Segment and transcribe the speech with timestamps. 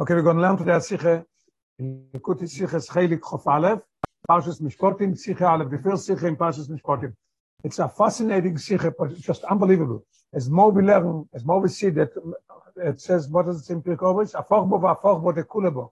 [0.00, 1.26] Okay, we're going to learn today a Sikhe
[1.78, 3.80] in Kuti Sikhe Schelik Chof Aleph,
[4.26, 6.08] Parshas Mishportim, Sikhe Aleph, the first.
[7.62, 10.06] It's a fascinating Sikhe, but it's just unbelievable.
[10.32, 12.08] As more we learn, as more we see that
[12.76, 14.32] it says, what does it say in Pirkovic?
[14.32, 15.90] Afochbo v'afochbo de kulebo.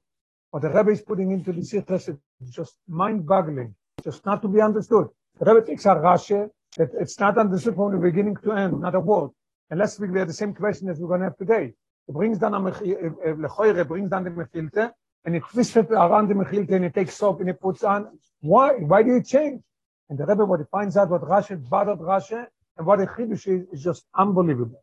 [0.53, 4.63] What the Rebbe is putting into the Sikhe is just mind-boggling, just not to be
[4.63, 5.09] understood.
[5.39, 8.95] The Rebbe takes a Rashi that it's not understood from the beginning to end, not
[8.95, 9.33] a word.
[9.69, 11.75] And let's we clear, the same question as we're going to have today.
[12.09, 14.93] It brings down a eh, eh, eh, lechoire, brings down the mechilte,
[15.27, 18.19] and it twists around the mechilte, and it takes soap and it puts on.
[18.41, 18.73] Why?
[18.77, 19.63] Why do you change?
[20.09, 22.47] And the Rebbe, what he finds out, what Rashi bothered Rashi,
[22.79, 24.83] and what the Chidush is, is just unbelievable.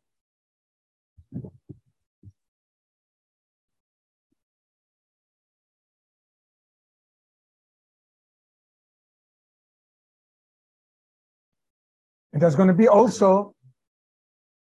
[12.34, 13.56] And there's going to be also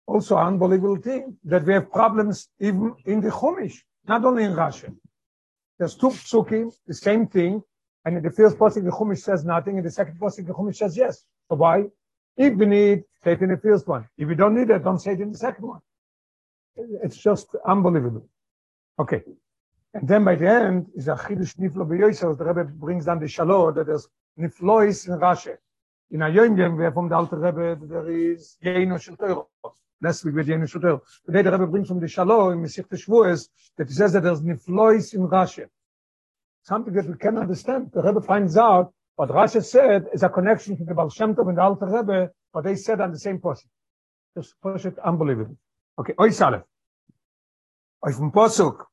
[0.10, 4.90] also unbelievable thing that we have problems even in the Chumash, not only in Rashi.
[5.78, 7.62] There's two psukim, the same thing,
[8.06, 10.78] and in the first pasuk the Chumash says nothing, in the second pasuk the Chumash
[10.78, 11.26] says yes.
[11.50, 11.86] So why?
[12.36, 14.08] If we need, say it in the first one.
[14.18, 15.82] If we don't need it, don't say it in the second one.
[17.04, 18.28] It's just unbelievable.
[18.98, 19.22] Okay.
[19.94, 22.38] And then by the end is a chidush niflo b'yoyser.
[22.38, 24.08] The Rebbe brings down the shalom that there's
[24.40, 25.56] niflois in Rashi.
[26.12, 29.44] In a yom yom, from the Alter Rebbe there is yeino shel Torah.
[30.02, 31.00] Last week with Yenu Shuter.
[31.26, 34.42] Today the Rebbe brings from the Shalom in Mesich Teshvuos that he says that there's
[34.42, 35.66] niflois in Rashi.
[36.64, 37.92] Something that we can understand.
[37.94, 41.50] The Rebbe finds out what Rashi said is a connection to the Baal Shem Tov
[41.50, 43.68] and the Alter Rebbe, what they said on the same posik.
[44.36, 45.58] Just posik unbelievable.
[45.98, 46.64] Okay, Oy Salef.
[48.08, 48.86] Oy from posuk.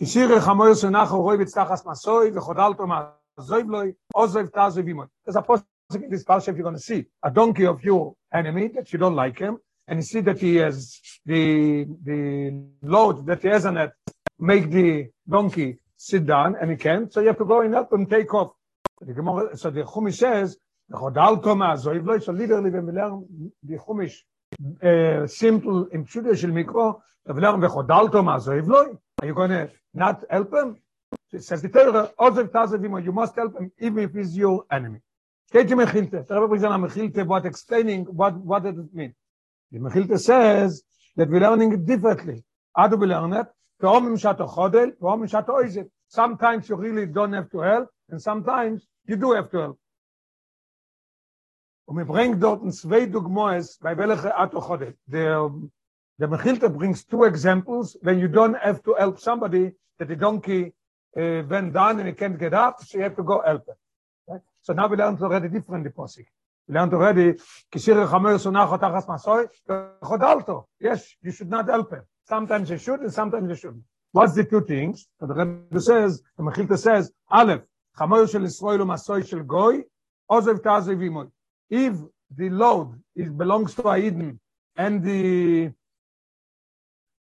[0.00, 5.08] Kishir chamoy sunach roy bitzachas masoy v'chodalto mazoy vloy ozoy v'tazoy v'imoy.
[5.24, 8.14] There's a posuk in this parsha if you're going to see a donkey of your
[8.32, 13.26] enemy that you don't like him, and you see that he has the the load
[13.26, 13.92] that he has on it,
[14.38, 17.12] make the donkey sit down, and he can't.
[17.12, 18.52] So you have to go and help him take off.
[19.00, 20.56] So the Chumash says,
[20.90, 24.16] so literally when we learn the Chumash
[24.82, 28.98] uh, simple in Pshuto Shel Mikro, we learn.
[29.20, 30.76] Are you going to not help him?
[31.32, 32.12] It says the Torah,
[33.02, 35.00] you must help him even if he's your enemy.
[35.52, 36.26] Mechilte.
[36.26, 39.14] The Rebbe brings Mechilte what explaining what, what does it mean.
[39.70, 40.82] The Mechilte says
[41.16, 42.44] that we're learning it differently.
[42.76, 43.46] How do we learn it?
[46.08, 49.78] Sometimes you really don't have to help, and sometimes you do have to help.
[51.86, 54.32] Und wir bringen dort zwei Dugmoes, bei welcher.
[55.06, 55.70] The,
[56.18, 60.72] the Mechilte brings two examples when you don't have to help somebody that the donkey
[61.16, 63.74] uh, went down and he can't get up, so you have to go help him.
[64.64, 66.24] So now we learned already different posik.
[66.66, 67.34] We learned already
[67.70, 69.46] kishir chamer sunach otachas masoy
[70.02, 70.64] chodalto.
[70.80, 72.02] Yes, you should not help him.
[72.26, 73.82] Sometimes you should and sometimes you shouldn't.
[74.12, 75.06] What's the two things?
[75.20, 77.60] The Rebbe says, the Mechilta says, Aleph,
[77.98, 79.82] chamer shel Yisrael u'masoy shel goy,
[80.30, 81.30] ozev tazev imoy.
[81.68, 81.96] If
[82.34, 84.40] the load is belongs to a Eden
[84.76, 85.72] and the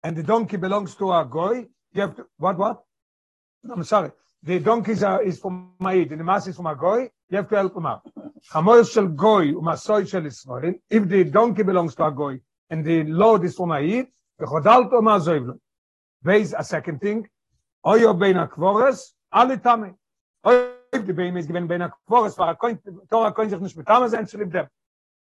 [0.02, 2.82] and the donkey belongs to a goy, you have to, what, what?
[3.70, 4.10] I'm sorry.
[4.42, 7.48] The donkey is, a, is from and the mass is from a goy, you have
[7.48, 8.02] to help him out.
[8.52, 12.40] Chamoy shel goy u'masoy shel Israel, if the donkey belongs to a goy,
[12.70, 14.06] and the load is from Ma'id,
[14.40, 15.60] v'chodalto ma'azoiv lo.
[16.22, 17.28] There's a second thing,
[17.84, 19.94] oyo bein akvores, alle tame.
[20.44, 22.78] Oyo the bein is given bein akvores, for a coin,
[23.10, 24.66] Torah coin sich nicht mit tame sein, zu them.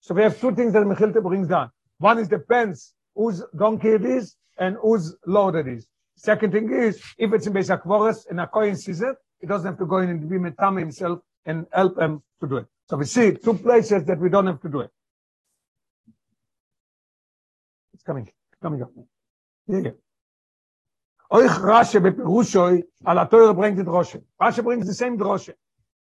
[0.02, 1.72] So we have two things that Mechilte brings down.
[2.00, 5.88] One is depends whose donkey it is, and whose load it is.
[6.16, 9.66] Second thing is, if it's in Beis HaKvoros and a Kohen sees it, he doesn't
[9.66, 12.68] have to go in and be metam himself and help him to do it.
[12.90, 14.92] So we see two places that we don't have to do it.
[17.94, 18.30] It's coming,
[18.62, 18.92] coming up.
[19.68, 19.92] Yeah, yeah.
[21.32, 24.22] Euch Rashe bepirushoi, ala teure bringt die Drosche.
[24.40, 25.54] Rashe brings the same Drosche.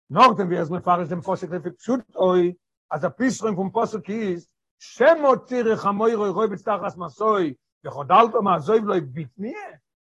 [0.10, 2.56] Norden, wie es fahre, dem Posik, refik pshut oi,
[2.90, 4.48] as a pisrum vom Posik is,
[4.82, 9.54] shemot tirich amoiroi roi betztachas masoi, v'chodalto ma'azoiv loi bitnie,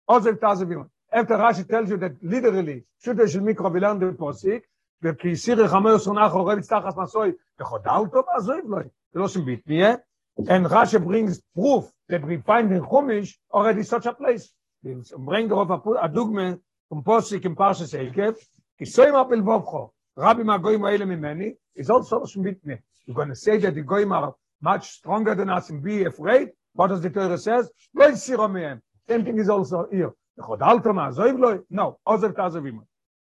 [0.09, 0.89] Ozev Tazevim.
[1.11, 4.61] After Rashi tells you that literally, Shuta Shel Mikro, we learn Posik,
[5.03, 8.77] וכי סירי חמור סונח עורב יצטחס מסוי, וחודה אותו מעזוב לו,
[9.11, 9.95] זה לא שם ביטמיה,
[10.39, 14.53] and Rashi brings proof that we find in Chumash already such a place.
[14.83, 15.69] bring darauf
[16.01, 16.57] a dogma
[16.89, 18.35] vom Posik im Parshas Eikev,
[18.77, 22.77] כי soim apel vovcho, rabbi מהגויים האלה ממני, is also some bitme.
[23.05, 26.49] You're going to say that the goyim are much stronger than us and be afraid?
[26.73, 27.69] What does the Torah says?
[27.95, 28.79] לא יסירו מהם.
[29.09, 30.13] Same thing is also here.
[30.39, 31.63] Chodalto ma'azoiv lo?
[31.69, 32.81] No, ozev ta'azovim.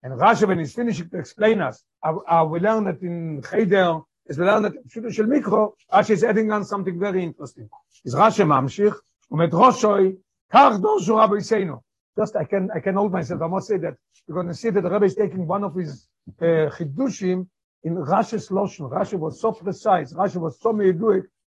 [0.03, 4.37] And Rashi, when he's finishing to explain us, uh, we learn that in Cheder, as
[4.37, 7.69] we learn that in Pshuto Shel Mikro, Rashi is adding on something very interesting.
[8.03, 8.93] Is Rashi mamshich,
[9.31, 10.17] umet roshoi,
[10.51, 11.81] kach doshu rabbi Yiseinu.
[12.17, 13.41] just I can I can hold myself.
[13.41, 13.95] I must say that
[14.27, 16.05] you're going to see that the Rebbe is taking one of his
[16.41, 17.47] uh, chidushim
[17.83, 18.89] in Rashi's lotion.
[18.89, 20.11] Rashi was so precise.
[20.13, 20.99] Rashi was so it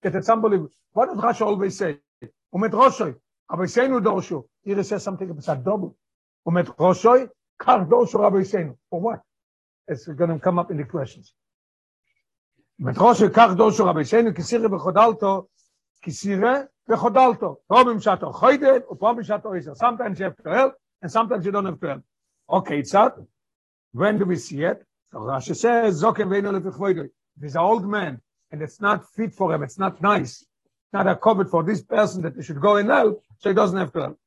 [0.01, 0.71] that it's unbelievable.
[0.93, 1.97] What does Rashi always say?
[2.53, 3.15] Umet Roshoi,
[3.51, 4.45] Rabbi Seinu Dorshu.
[4.63, 5.97] Here it says something about double.
[6.47, 8.77] Umet Roshoi, Kar Dorshu Rabbi Seinu.
[8.89, 9.19] For what?
[9.87, 11.33] It's going to come up in the questions.
[12.81, 15.47] Roshoi, Kar Dorshu Rabbi Seinu, Kisire Bechodalto,
[16.05, 17.57] Kisire Bechodalto.
[17.69, 19.75] Probim Shato Choydel, Probim Shato Isa.
[19.75, 22.03] Sometimes you have to help, and sometimes you don't have to help.
[22.49, 23.15] Okay, it's that.
[23.93, 24.83] When do we see it?
[25.11, 27.09] So Rashi says, Zokem Veino Lefichvoidoi.
[27.41, 30.45] He's an old man, and it's not fit for him, it's not nice.
[30.93, 33.77] Not a covet for this person that he should go and help, so he doesn't
[33.77, 34.19] have to help.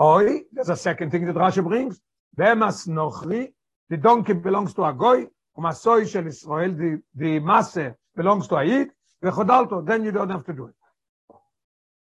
[0.00, 2.00] Oi, there's a second thing that Rashi brings.
[2.36, 3.52] Bemas Nochri,
[3.88, 8.64] the donkey belongs to a goy, Umasoi Shel Israel, the, the masse belongs to a
[8.64, 8.90] yid,
[9.22, 10.74] Vechodalto, then you don't have to do it.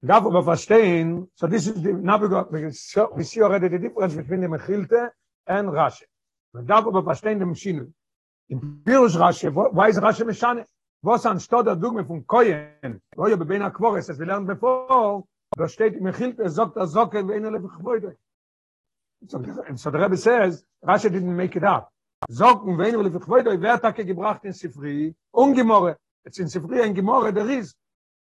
[0.05, 4.15] Darf aber verstehen, so this is the, now we, got, we see already the difference
[4.15, 5.11] between the Mechilte
[5.47, 6.05] and Rashi.
[6.53, 7.93] Man darf aber verstehen dem Schiene.
[8.49, 10.65] Im Pirush Rashi, why is Rashi Meshane?
[11.03, 14.47] Was an Stott der Dugme von Koyen, wo ihr bei einer Quores, das wir lernen
[14.47, 15.25] bevor,
[15.57, 18.17] da steht im Chilt, er sagt, er sagt, er in der Gebäude.
[19.27, 19.43] So,
[19.75, 21.93] so the Rebbe says, Rashi didn't make it up.
[22.31, 27.33] Socken, wenn er Gebäude, wer hat gebracht in Sifri, ungemorre, jetzt in Sifri ein Gemorre,
[27.33, 27.77] der ist.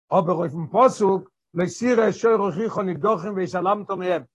[0.09, 4.27] Aber auf dem Posuk, leisire, schoi, rochicho, nidochen, ve shalam tomehem.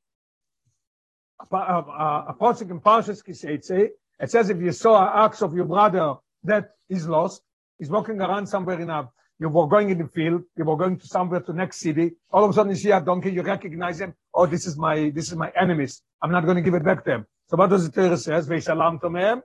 [1.40, 5.54] a, a, a posik in Parshas Kiseitze, it says if you saw an ox of
[5.54, 7.42] your brother that is lost,
[7.78, 9.10] he's walking around somewhere in a,
[9.40, 12.44] you were going in the field, you were going to somewhere to next city, all
[12.44, 15.28] of a sudden you see a donkey, you recognize him, oh, this is my, this
[15.28, 17.26] is my enemies, I'm not going to give it back to them.
[17.50, 18.48] So what does the Torah says?
[18.48, 19.42] Ve'ishalam tomehem.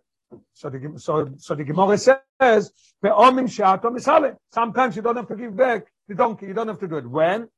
[0.54, 2.72] So the, so, so the Gemara says,
[4.52, 7.10] Sometimes you don't have to give back the donkey, you don't have to do it.
[7.10, 7.48] When?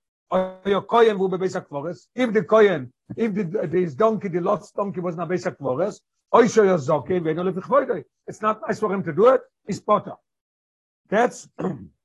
[0.64, 2.08] your kohen will be basic forest.
[2.14, 6.00] If the kohen, if the, this donkey, the lost donkey was not basic forest,
[6.34, 6.56] it's
[8.40, 9.42] not nice for him to do it.
[9.66, 10.14] He's potter.
[11.10, 11.46] That's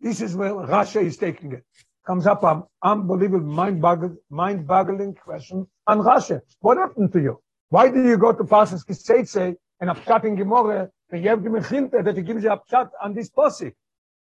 [0.00, 1.64] this is where Rashi is taking it.
[2.06, 6.40] Comes up an unbelievable mind-boggling, mind-boggling question on Rashi.
[6.60, 7.42] What happened to you?
[7.68, 11.50] Why did you go to Parshas Kiseitze and Apshat in Gemore and you have the
[11.50, 13.72] Mechilta that he gives you Apshat on this posse?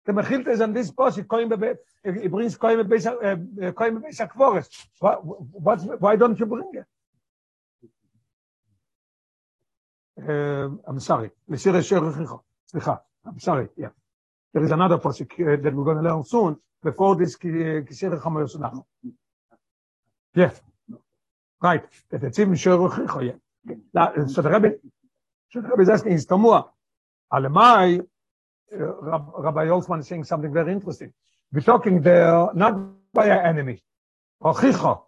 [0.06, 4.68] The Mechilte is on this post, he brings Koim Beis uh, uh, HaKvores.
[6.00, 6.86] Why don't you bring it?
[10.28, 11.30] Uh, I'm sorry.
[11.50, 13.68] I'm sorry.
[13.78, 13.90] Yeah.
[14.54, 18.84] There is another uh, that we're going to learn soon before this Kisir Chamo Yosunach.
[20.36, 20.52] Yeah.
[21.62, 21.84] Right.
[22.10, 22.56] That it's even.
[22.56, 23.34] Yeah.
[24.28, 24.76] So the Rebbe,
[25.52, 26.70] so the Rebbe is asking, is Tomua.
[27.32, 28.02] Alemai,
[28.72, 31.14] Rabbi Holtzman is saying something very interesting.
[31.52, 32.80] We're talking there not
[33.14, 33.84] by an enemy,
[34.42, 35.02] Ochicha.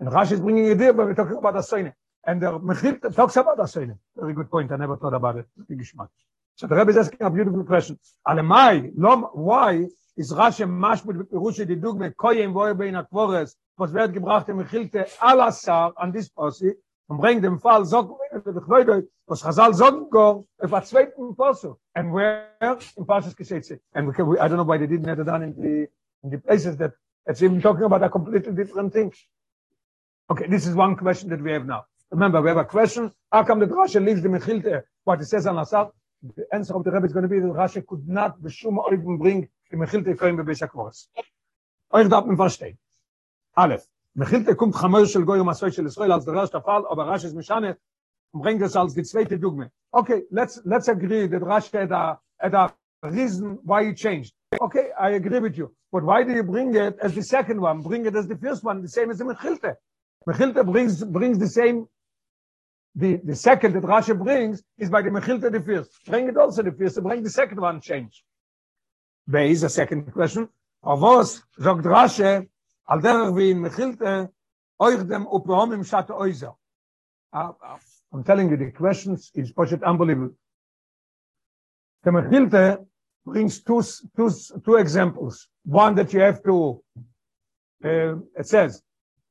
[0.00, 1.92] And Rashi is bringing it there, but we're talking about Asoine.
[2.26, 3.96] And the Mechil talks about Asoine.
[4.16, 4.72] Very good point.
[4.72, 5.46] I never thought about it.
[6.56, 7.98] So the Rebbe is asking a beautiful question.
[8.26, 8.92] Alemai,
[9.34, 9.86] why
[10.16, 15.06] is Rashi mashmut bepirush die Dugme koyem voye bein akvores, was wird gebracht im Mechilte
[15.20, 16.76] alasar an this posse,
[17.08, 18.18] und bringt dem Fall so
[19.26, 22.48] was Chazal sagen go if a zweiten Posse and where?
[22.96, 25.42] In Parshas Kisetze and we, we, I don't know why they didn't have it done
[25.42, 25.88] in the
[26.22, 26.92] in the places that
[27.26, 29.12] it's even talking about a completely different thing.
[30.30, 31.84] Okay this is one question that we have now.
[32.10, 33.10] Remember we have a question.
[33.30, 35.90] How come the Rashi leaves the Mechilte what it says on Asar
[36.36, 39.18] the answer of the Rebbe is going to be that Rashi could not b'shum oidim
[39.18, 41.08] bring the Mechilte koim b'beis HaKvoros
[41.92, 42.78] euch darf man verstehen
[43.56, 47.26] Aleph Mechilte kommt Chamoy shel goy umasoy shel Israel als der erste Fall, aber Rashi
[47.26, 47.76] ist Mishane
[48.32, 49.72] und bringt es als die zweite Dogme.
[49.90, 54.32] Okay, let's let's agree that Rashi had a had a reason why he changed.
[54.60, 55.74] Okay, I agree with you.
[55.90, 57.82] But why do you bring it as the second one?
[57.82, 59.74] Bring it as the first one, the same as the Mechilte.
[60.28, 61.88] Mechilte brings brings the same
[62.94, 65.90] the the second that Rashi brings is by the Mechilte the first.
[66.06, 68.24] Bring it also the first, bring the second one change.
[69.26, 70.48] There is a second question.
[70.82, 72.48] Of was sagt Rashi
[72.88, 74.30] al der wie in Mechilte
[74.80, 76.54] euch dem Uprom im Schat Oizer.
[77.32, 80.36] I'm telling you, the questions is such unbelievable.
[82.04, 82.86] The Mechilte
[83.26, 83.82] brings two,
[84.16, 84.30] two,
[84.64, 85.48] two examples.
[85.64, 86.82] One that you have to,
[87.84, 88.82] uh, it says,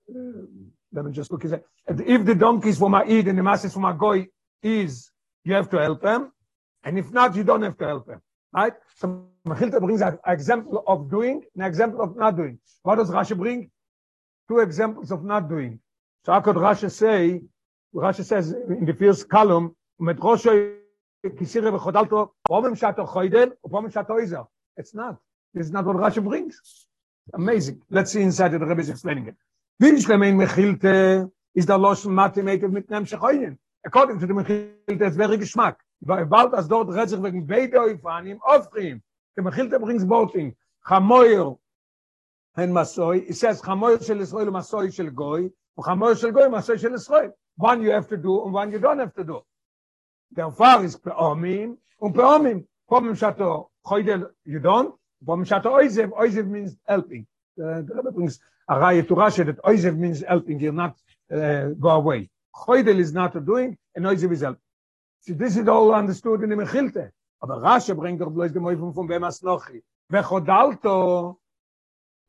[0.10, 0.41] uh,
[0.93, 1.65] let me just look at it.
[1.88, 4.27] If the donkey is for my Eid and the mass is for my Goy,
[4.62, 5.12] is
[5.43, 6.31] you have to help them.
[6.83, 8.21] And if not, you don't have to help them.
[8.53, 8.73] Right?
[8.95, 12.59] So Mechilta brings an example of doing, an example of not doing.
[12.83, 13.71] What does Rashi bring?
[14.47, 15.79] Two examples of not doing.
[16.25, 17.41] So how could Rashi say,
[17.95, 19.75] Rashi says in the first column.
[24.77, 25.17] It's not.
[25.53, 26.88] This is not what Rashi brings.
[27.33, 27.81] Amazing.
[27.89, 29.35] Let's see inside the Rebbe is explaining it.
[29.83, 34.33] bin ich mein mechilte äh, is der los mathematik mit nem schoinen according to the
[34.33, 35.77] mechilte es wäre geschmack.
[35.99, 39.01] Weil bald as dort redt sich wegen beide ifan im ofrim
[39.35, 40.55] the mechilte brings boating.
[40.87, 41.57] Khamoyer
[42.55, 45.51] ein masoy it says khamoyer shel israel masoy shel goy.
[45.77, 48.79] U khamoyer shel goy masoy shel israel when you have to do and when you
[48.79, 49.41] don't have to do.
[50.33, 56.47] Der far is peomim und peomim kommen shato khoidel you don't vom shato oizev oizev
[56.47, 57.27] means helping.
[57.57, 58.39] The, the, brings
[58.70, 60.96] a raya to rashi that oizev means helping you're not
[61.32, 64.62] uh, go away khoidel is not doing and oizev is helping
[65.22, 68.93] so this is all understood in the mechilte aber rashi bringt doch bloß dem von
[68.93, 71.38] von bemas nochi ve khodalto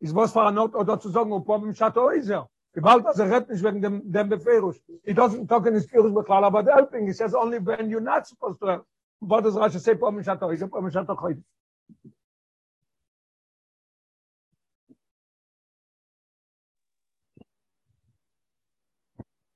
[0.01, 3.49] is was far not oder zu sagen ob vom shato oizev Gewalt as a ret
[3.49, 4.81] nicht wegen dem dem Befehlus.
[5.05, 7.07] It doesn't talk in his skills but helping.
[7.07, 8.83] He says only when you're not supposed to.
[9.21, 9.95] What does Rashi say?
[9.95, 11.41] Pom shato, is pom shato khoyd.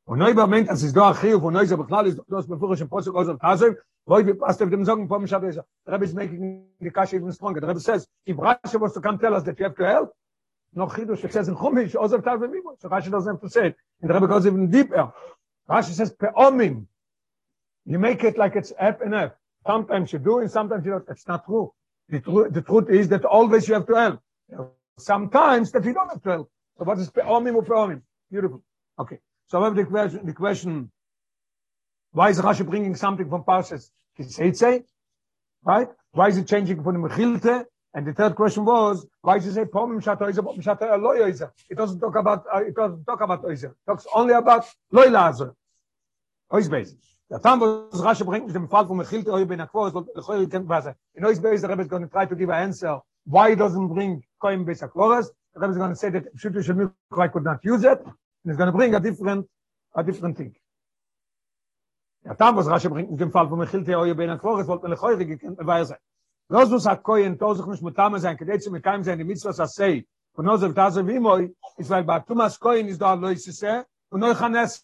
[0.08, 2.80] Und neu bemeint, as is do a khiyuf und neu ze beklar is dos befurish
[2.80, 5.50] im posuk aus Tasem, weil wir passt dem sagen shato.
[5.50, 7.60] Der Rabbi is making the kash even stronger.
[7.60, 10.14] Rabbi says, if Rashi was to come tell us that you have to help,
[10.72, 13.76] noch khidu says in khumish ozer tal vim so rashi doesn't have to say it.
[14.00, 15.12] And the rabbi goes even deeper.
[15.68, 16.86] Rashi says peomim
[17.84, 19.32] you make it like it's f and f
[19.66, 21.04] sometimes you do and sometimes you don't.
[21.10, 21.74] It's not true.
[22.08, 24.20] The truth the truth is that always you have to help.
[24.98, 26.50] Sometimes that you don't have to help.
[26.78, 28.00] So what is peomim or peomim
[28.30, 28.62] beautiful.
[28.98, 30.90] Okay so I have the question the question
[32.12, 33.90] why is rashi bringing something from parshas
[34.20, 34.82] say
[35.64, 39.46] right why is it changing from the mechilte And the third question was, why does
[39.46, 41.50] it say Pomim Shato Oizer, Pomim Shato Eloi Oizer?
[41.70, 43.70] It doesn't talk about, uh, it doesn't talk about Oizer.
[43.70, 45.54] It talks only about Loi Lazer.
[46.52, 46.94] Oiz Beis.
[47.30, 50.22] The Tam, was Rashi bringt mit dem Fall von Mechilte Oizer Ben Akvor, soll der
[50.22, 50.86] Choyer kennt was.
[51.14, 53.00] In Oiz Beis, the Rebbe is going to try to give an answer.
[53.24, 55.30] Why doesn't bring Koim Beis Akvores?
[55.54, 58.00] The Rebbe is going to say that Pshutu Shemil could not use it.
[58.48, 59.46] and it's going to bring a different
[59.94, 60.54] a different thing.
[62.24, 64.92] Ja tam was rasche bringt in dem fall von michilte euer ben akores wollt man
[64.92, 65.96] lechoire gekent weise
[66.48, 69.60] los us a koen tozich nicht mit tam sein kedet mit kein sein mit was
[69.60, 70.06] as sei.
[70.34, 73.84] Und no zev tazen wie moi is weil ba thomas koen is da lois se
[74.10, 74.82] und no khanes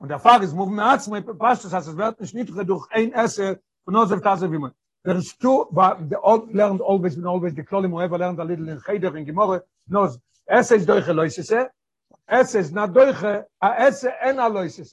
[0.00, 2.86] und der fahr is move mit arzt mit passt das es wird nicht nicht durch
[2.90, 4.72] ein esse von no zev tazen wie moi.
[5.04, 8.68] Der stu ba the old learned always and always the klolim whoever learned a little
[8.68, 10.08] in cheder in gemore no
[10.46, 11.70] esse is durch lois se
[12.28, 14.84] Esse ist not doiche, a Esse en a loise.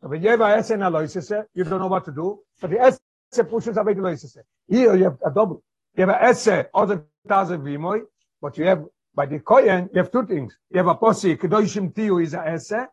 [0.00, 2.12] So when you have a Esse en a loise se, you don't know what to
[2.12, 3.00] do, but the Esse
[3.48, 4.36] pushes away the loises.
[4.66, 5.62] Here you have a double.
[5.96, 8.02] You have a esse other taze vimoy,
[8.40, 10.56] but you have by the koyen you have two things.
[10.70, 12.86] You have a posi kedoshim tiu is a esse,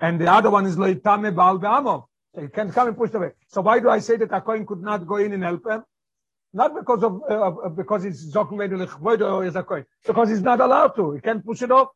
[0.00, 2.06] and the other one is loitame bal beamo.
[2.34, 3.32] So you can come and push away.
[3.48, 5.82] So why do I say that a kohen could not go in and help him?
[6.54, 9.84] Not because of uh, because it's or is a kohen.
[10.06, 11.12] Because he's not allowed to.
[11.12, 11.88] He can't push it off.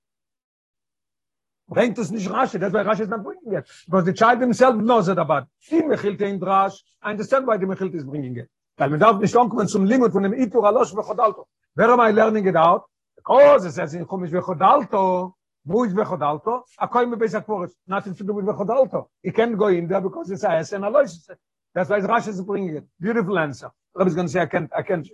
[1.69, 5.09] bringt es nicht rasch das war rasch dann bringen jetzt was the child himself knows
[5.09, 8.51] it about sie michilt in drasch ein das dann bei dem michilt ist bringen jetzt
[8.77, 12.01] weil man darf nicht kommen zum limit von dem itur alosh und chodalto where am
[12.01, 12.85] i learning it out
[13.25, 15.35] cause es ist in komisch chodalto
[15.67, 19.09] Buiz bekhodalto, a koim be bezak ports, nothing to do with bekhodalto.
[19.25, 20.93] I can't go in there because it's a and a.
[21.75, 22.85] That's why Rashi is bringing it.
[23.01, 23.71] Beautiful answer.
[23.93, 25.07] Rabbi is going to say I can't I can't.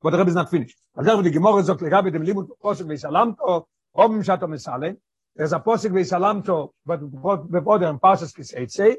[0.00, 0.78] But Rabbi is not finished.
[0.96, 3.36] Also die Gemorge sagt, Rabbi dem Limut Kosov wie Salam,
[3.92, 4.96] Robben Shatom Salem,
[5.36, 7.00] there's a posik ve salamto but
[7.50, 8.96] be boder in pasas kis et say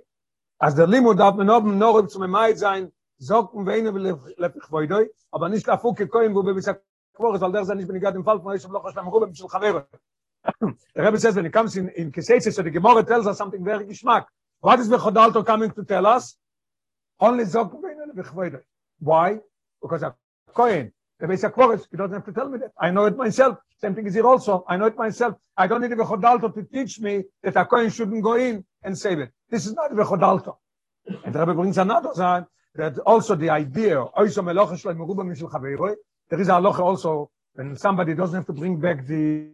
[0.61, 4.19] as der limud darf man oben noch zum mai sein socken wenn wir
[4.69, 6.81] voidoy aber nicht la fuke koim wo be sak
[7.15, 9.51] vor soll der sein nicht bin gerade im fall von ich noch am ruben mit
[9.51, 9.87] khaver
[10.95, 13.85] rabbi says when it comes in in kisetse so the gemara tells us something very
[13.85, 14.25] geschmack.
[14.59, 16.37] What is the khodalto coming to tell us?
[17.19, 18.63] Only socken wenn wir lepich voidoy
[18.99, 19.39] why?
[19.81, 20.15] Because a
[20.53, 22.73] koin the basic chorus you don't have to tell me that.
[22.77, 24.63] I know it myself same thing is here also.
[24.67, 25.35] I know it myself.
[25.57, 28.97] I don't need a chodalto to teach me that a coin shouldn't go in and
[28.97, 29.31] save it.
[29.49, 30.55] This is not a chodalto
[31.23, 34.37] and the rabbi brings another side that also the idea there is
[36.47, 39.49] a loch also when somebody doesn't have to bring back the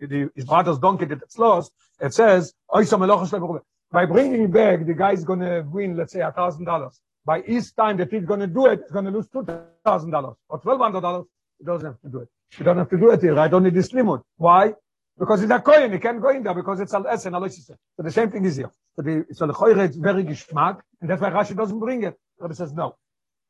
[0.00, 5.24] the his brother's donkey that it's lost it says by bringing back the guy is
[5.24, 7.00] going to win let's say a thousand dollars.
[7.24, 10.60] By each time that he's going to do it, he's going to lose $2,000 or
[10.60, 11.24] $1,200.
[11.56, 12.28] He doesn't have to do it.
[12.58, 13.38] You don't have to do it here.
[13.38, 14.20] I don't need this limit.
[14.36, 14.74] Why?
[15.18, 15.92] Because it's a coin.
[15.92, 18.56] He can't go in there because it's an S and So the same thing is
[18.56, 18.70] here.
[18.96, 22.18] So the, so the choyre is very geschmack, and that's why Rashi doesn't bring it.
[22.38, 22.96] Rabbi says no.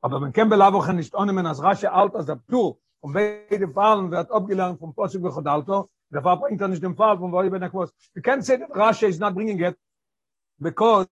[0.03, 4.11] Aber man kann belavochen nicht ohne as Rashi alt as a Ptur, und beide Fallen
[4.11, 7.63] wird abgelernt vom Posig Bechodalto, der Fall bringt er nicht den Fall von Woi Ben
[7.63, 7.93] Akvos.
[8.15, 9.77] You can't say that Rashi is not bringing it,
[10.61, 11.09] because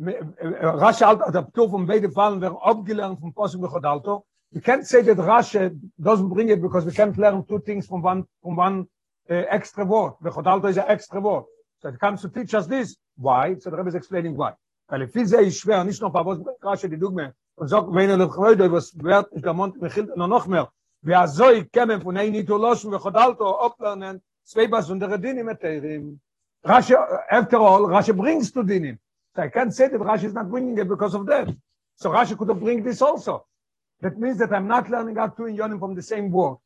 [0.00, 5.02] Rashi alt der Ptur von beide Fallen wird abgelernt vom Posig Bechodalto, we can't say
[5.02, 8.86] that Rashi doesn't bring it because we can't learn two things from one from one
[9.28, 10.12] uh, extra word.
[10.22, 11.44] The Chodalto is an extra word.
[11.80, 12.96] So it comes to teach us this.
[13.16, 13.56] Why?
[13.58, 14.52] So the Rebbe is explaining why.
[14.88, 18.36] Weil if this is schwer, nicht nur was Rashi die Dogme und sagt, wenn er
[18.36, 20.70] heute was wird, ist der Mond michilt noch mehr.
[21.02, 26.20] Wie er soll kommen von ein losen und Chodalto oplernen, zwei besondere Dinge mit Teirim.
[26.64, 26.94] Rashi,
[27.28, 28.98] after all, Rashi brings to Dinim.
[29.34, 31.48] So I can't say that Rashi is not bringing it because of that.
[31.96, 33.46] So Rashi could have bring this also.
[34.04, 36.58] That means that I'm not learning out two in Yonim from the same word.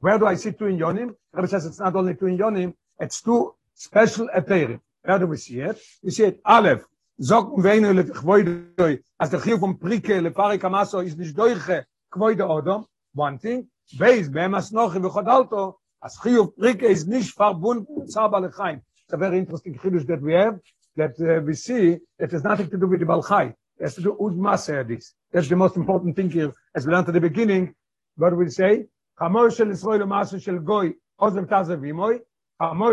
[0.00, 1.14] Where do I see two in Yonim?
[1.32, 4.80] Rabbi says it's not only two in Yonim, it's two special Eterim.
[5.02, 5.78] Where do we see it?
[6.02, 6.82] We see it, Aleph,
[7.22, 12.86] Zog veinu le as the chiyuv from Prike, le Kamaso, is nish doiche kvoide Odom,
[13.14, 18.02] one thing, Beis, be'emas nochi v'chodalto, as chiyuv Prike is nish verbunden.
[18.02, 20.58] It's a very interesting chidush that we have,
[20.96, 23.54] that uh, we see it has nothing to do with the Balchai.
[23.80, 25.14] Has to do Maser, this.
[25.32, 26.52] That's the most important thing here.
[26.74, 27.74] As we learned at the beginning,
[28.16, 28.86] what we say?
[29.18, 31.48] Chamor shel Yisrael u'maser shel Goy, ozem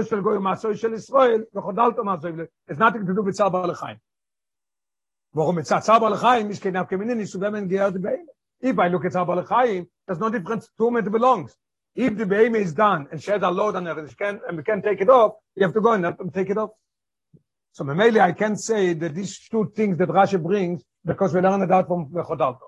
[0.08, 4.00] shel Goy shel it's nothing to do with Tzar Balchaim.
[5.34, 5.82] Warum mit Tzar
[7.58, 8.26] and geir Beime.
[8.62, 11.54] If I look at Tzar Balchaim, there's no difference to whom it belongs.
[11.96, 15.02] If the Beime is done and shed a load on it, and, we can take
[15.02, 16.70] it off, you have to go and help take it off.
[17.78, 21.60] So mainly I can say that these two things that Rashi brings, because we learn
[21.60, 22.66] that from Chodalto.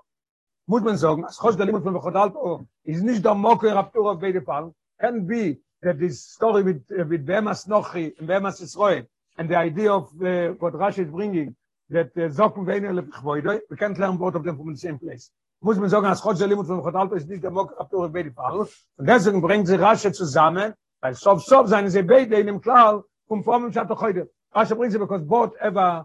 [0.68, 4.40] Muss man sagen, as Chosh Dalimut from Chodalto is nicht der Mokker Raptur of beide
[4.44, 9.04] Fall, can be that this story with, uh, with Behemas Nochi and Behemas Yisroel,
[9.36, 11.56] and the idea of uh, what Rashi is bringing,
[11.88, 15.32] that uh, Zokum Veiner Lepchvoidoi, we can't learn both of them from the same place.
[15.60, 18.30] Muss man sagen, as Chosh Dalimut from Chodalto is nicht der Mokker Raptur of beide
[18.30, 18.60] Fall,
[18.96, 23.02] und deswegen bringt sie Rashi zusammen, weil sof sof seine sie beide in dem Klar,
[23.26, 24.30] um Formen Shabbat heute.
[24.54, 26.04] Rashi brings it because both ever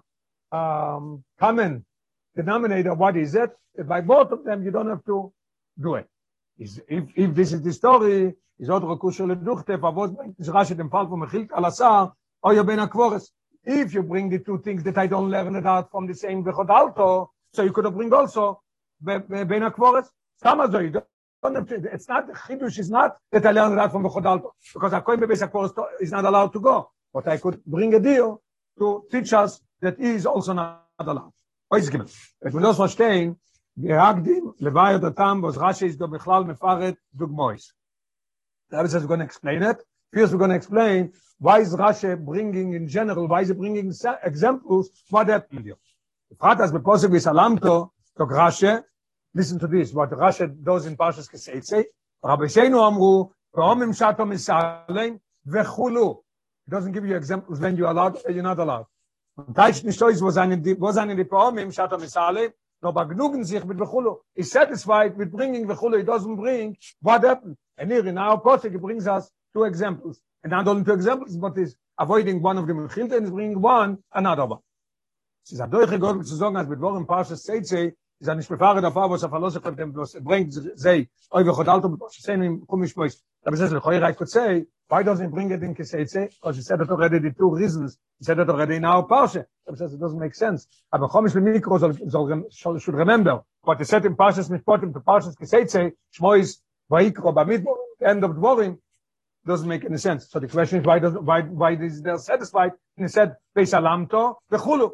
[0.52, 1.86] um, common
[2.36, 3.52] denominator, what is it?
[3.88, 5.34] By both of them, you don't have to
[5.82, 6.08] do it.
[6.58, 9.78] Is, if, if this is the story, is other kusher leduchte,
[12.54, 12.90] your ben.
[13.68, 16.44] If you bring the two things that I don't learn it out from the same
[16.44, 18.62] Vechodalto, so you could have bring also
[19.02, 20.08] ben akvores.
[20.44, 24.04] Samazo, you don't have it's not, Chidush is not that I learned it out from
[24.04, 26.92] Vechodalto, because Akoim Bebeis Akvores is not allowed to go.
[27.16, 28.42] But I could bring a deal
[28.78, 31.32] to teach us that he is also not allowed.
[31.72, 32.10] Ois gimmel.
[32.46, 33.40] Et wir das verstehen,
[33.76, 37.72] wir er hagdim, levai oder tam, was Rashi ist do bechlal mefaret dugmois.
[38.70, 39.78] The Rebbe says we're going to explain it.
[40.14, 43.94] First we're going to explain why is Rashi bringing in general, why is he bringing
[44.24, 45.78] examples, what happened here.
[46.32, 48.84] The Prat has beposig with Salamto, to Rashi,
[49.34, 51.86] listen to this, what Rashi does in Parshas Keseitze,
[52.22, 56.25] Rabbi Sheinu Amru, Ve'omim shato misalem, vechulu.
[56.68, 58.88] It doesn't give you examples when you're allowed or you're not allowed.
[59.38, 62.92] Und da ist nicht so, wo seine, wo seine die Poem im Shatam Misale, no
[62.92, 64.18] bagnugen sich mit Bechulu.
[64.34, 67.58] Is satisfied with bringing Bechulu, it doesn't bring what happened.
[67.78, 70.22] And here in our posse, he brings us two examples.
[70.44, 73.98] And not only two examples, but is avoiding one of them and is bringing one,
[74.14, 74.62] another one.
[75.48, 78.82] Ist ein Deutsche Gott zu sagen, als mit Wochen Parshas Seitze, ist er nicht befahre
[78.82, 82.42] davor, was er konnte, was er bringt, sei, oi, wir chod alto, was er sehen,
[82.42, 82.66] im
[83.46, 86.30] Bis jetzt, lechoi, reich, could say, why doesn't bring it in Keseitze?
[86.32, 87.98] Because he said it already, the two reasons.
[88.18, 89.46] He said it already in our Parsha.
[89.68, 90.68] Da says, it doesn't make sense.
[90.92, 95.36] Aber Chumish Mikro soll, soll, should remember, what he said in Parshas Mishpotim to Parshas
[95.38, 96.60] Keseitze, Shmo is,
[96.92, 98.80] Vaikro, Bamidbo, end of Dvorim,
[99.46, 100.28] doesn't make any sense.
[100.30, 102.72] So the question is, why does, why, why is they satisfied?
[102.98, 104.92] And he said, Beis Alamto, Vechulu.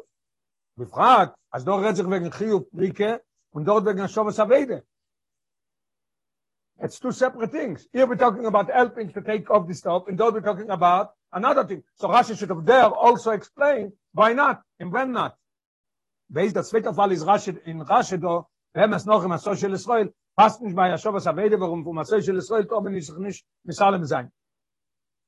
[0.78, 4.84] Befragt, als dort redt sich wegen Chiyuv Prike und dort wegen Shovas Avede.
[6.82, 7.86] It's two separate things.
[7.92, 11.12] Here we're talking about helping to take off the stuff, and dort we're talking about
[11.32, 11.84] another thing.
[11.94, 15.36] So Rashi should have there also explained why not and when not.
[16.28, 20.12] Based der zweite Fall ist Rashi in Rashi do, wenn es noch im Social Israel
[20.36, 24.32] passt nicht bei Shovas Avede, warum vom Social Israel to bin ich nicht misalem sein.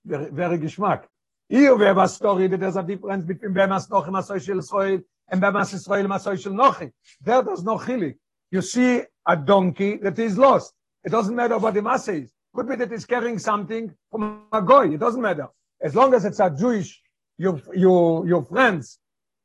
[0.03, 1.09] Wäre Geschmack.
[1.49, 5.41] Hier wäre was Story, there's a difference between wenn es noch im Social Israel and
[5.41, 6.93] Bemas Israel Masoy Nochi.
[7.21, 8.19] There does no chili.
[8.51, 10.75] You see a donkey that is lost.
[11.05, 12.33] It doesn't matter what the Masa is.
[12.55, 14.95] Could be that it's carrying something from a goy.
[14.95, 15.49] It doesn't matter.
[15.83, 17.03] As long as it's a Jewish,
[17.37, 18.99] your, your, your friend's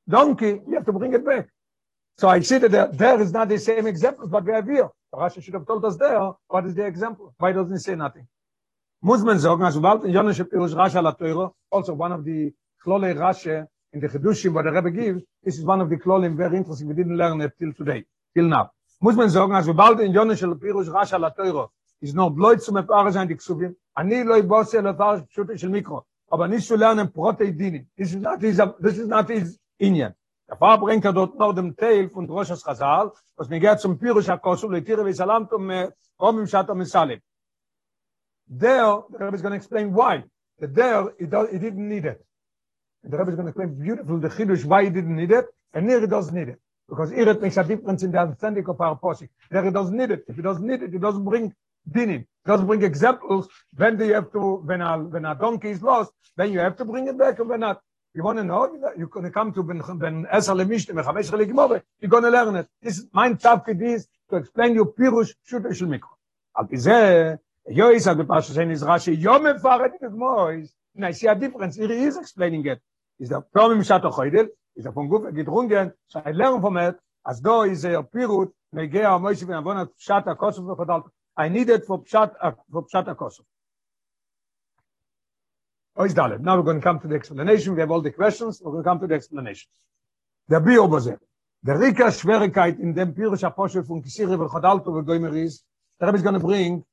[0.07, 1.47] donkey, you have to bring it back.
[2.17, 4.89] So I see that there, there is not the same example, but we have here.
[5.13, 7.33] Rashi should have told us there, what is the example?
[7.37, 8.27] Why doesn't he say nothing?
[9.01, 12.51] Muss sagen, also bald in ala Teuro, also one of the
[12.85, 16.35] Klole Rashi in the Chedushim, what the Rebbe gives, this is one of the klolim
[16.35, 16.87] very interesting.
[16.87, 18.03] We didn't learn it till today,
[18.35, 18.71] till now.
[19.01, 22.29] Muss man sagen, als wir bald in Jonas shel Pirush Rasha la Teuro, is no
[22.29, 26.49] bloit zum Pare sein die Ksuvim, ani loy bosse la Pare pshut shel Mikro, aber
[26.49, 27.87] nicht zu lernen Protei Dini.
[27.95, 30.15] This is not his, this is not his Inyan.
[30.49, 33.97] Der Pfarrer bringt er dort noch dem Teil von Roshas Chazal, was mir geht zum
[33.97, 35.71] Pirush HaKosu, leitire v'salam tum
[36.19, 37.21] rom im Shatom Salim.
[38.49, 40.25] There, the Rebbe is going to explain why.
[40.59, 42.25] That there, he, do, he didn't need it.
[43.03, 45.87] The Rebbe is going to explain beautiful the Chidush why he didn't need it, and
[45.87, 46.59] here he doesn't need it.
[46.89, 49.29] Because here it makes a difference in the understanding of our posik.
[49.51, 50.25] There he doesn't need it.
[50.27, 51.53] If he doesn't need it, he doesn't bring
[51.89, 52.25] dinim.
[52.45, 56.51] Doesn't bring examples when you have to when a when a donkey is lost, then
[56.51, 57.81] you have to bring it back and when not.
[58.15, 58.91] You want to know?
[58.97, 61.83] You're going to come to Ben Ben Esar Lemishte Mechamesh Gemore.
[61.99, 62.67] You're going to learn it.
[62.81, 66.15] This is my tafkid is to explain you pirush shuto shel mikro.
[66.57, 67.37] Al pizeh
[67.69, 70.67] Yois at the Pasha saying is Rashi Yom Mefaret Gemore.
[70.95, 71.75] And I see a difference.
[71.75, 72.81] He is explaining it.
[73.19, 74.47] Is the problem Shat Choydel?
[74.79, 75.91] Is the von Guf gedrungen?
[76.07, 76.95] So I learn from it.
[77.27, 81.03] As though is a pirut megea Moshe ben Avon Shat Kosov v'Chodal.
[81.35, 83.43] I need it for Pshat uh, for Pshat Kosov.
[85.97, 86.39] Oh, is Dalet.
[86.39, 87.73] Now we're going to come to the explanation.
[87.73, 88.61] We have all the questions.
[88.63, 89.69] We're going to come to the explanation.
[90.49, 91.19] Der Bio Boze.
[91.61, 95.61] Der Rika Schwierigkeit in dem Pirush Apostel von Kisire v'Chodalto v'Goymer is,
[95.99, 96.85] the Rebbe is going to bring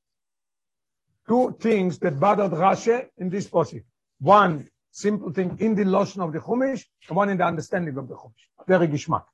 [1.29, 3.85] two things that bothered Rashi in this posik.
[4.19, 8.09] One simple thing in the lotion of the Chumash, and one in the understanding of
[8.09, 8.67] the Chumash.
[8.67, 9.25] Very gishmak.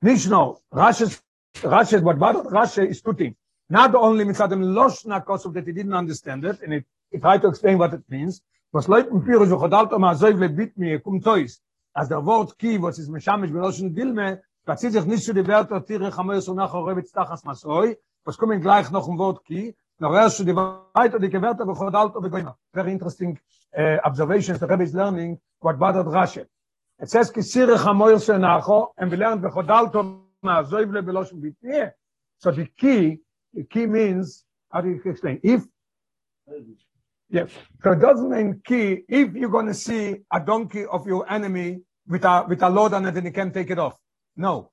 [0.00, 1.20] Nicht nur, Rashi,
[1.56, 3.34] Rashi, what bothered Rashi is two things.
[3.68, 7.48] Not only mitzad dem lotion HaKosov that he didn't understand it, and he tried to
[7.48, 10.98] explain what it means, was leut im Pirus, wo chodalt om azoiv le bit mi,
[11.00, 11.60] kum tois,
[11.96, 15.84] as der Wort ki, was is meshamish belotion Dilme, verzieht sich nicht zu die Wörter,
[15.84, 20.54] tire chamoyos und nachher revet stachas masoi, was kommen gleich noch ein Wort ki, die
[20.56, 22.56] weiter die Wörter, wo chodalt om begoima.
[22.72, 23.38] Very interesting
[23.76, 26.46] uh, observations the Rebbe is learning, what bothered Rashi.
[26.98, 31.02] It says ki sire chamoyos und nachher, and we learned, wo chodalt om azoiv le
[31.02, 31.84] belotion bit mi.
[32.38, 33.18] So the ki,
[33.54, 35.40] the ki means, how do you explain?
[35.42, 35.62] If,
[37.30, 37.50] yes,
[37.82, 41.80] so it doesn't mean ki, if you're going to see a donkey of your enemy
[42.06, 43.98] with a, with a load on it and you can't take it off.
[44.36, 44.70] No.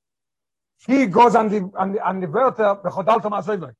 [0.85, 3.73] He goes on the, on the, on the verter, v'chodalto ma'asoivloi.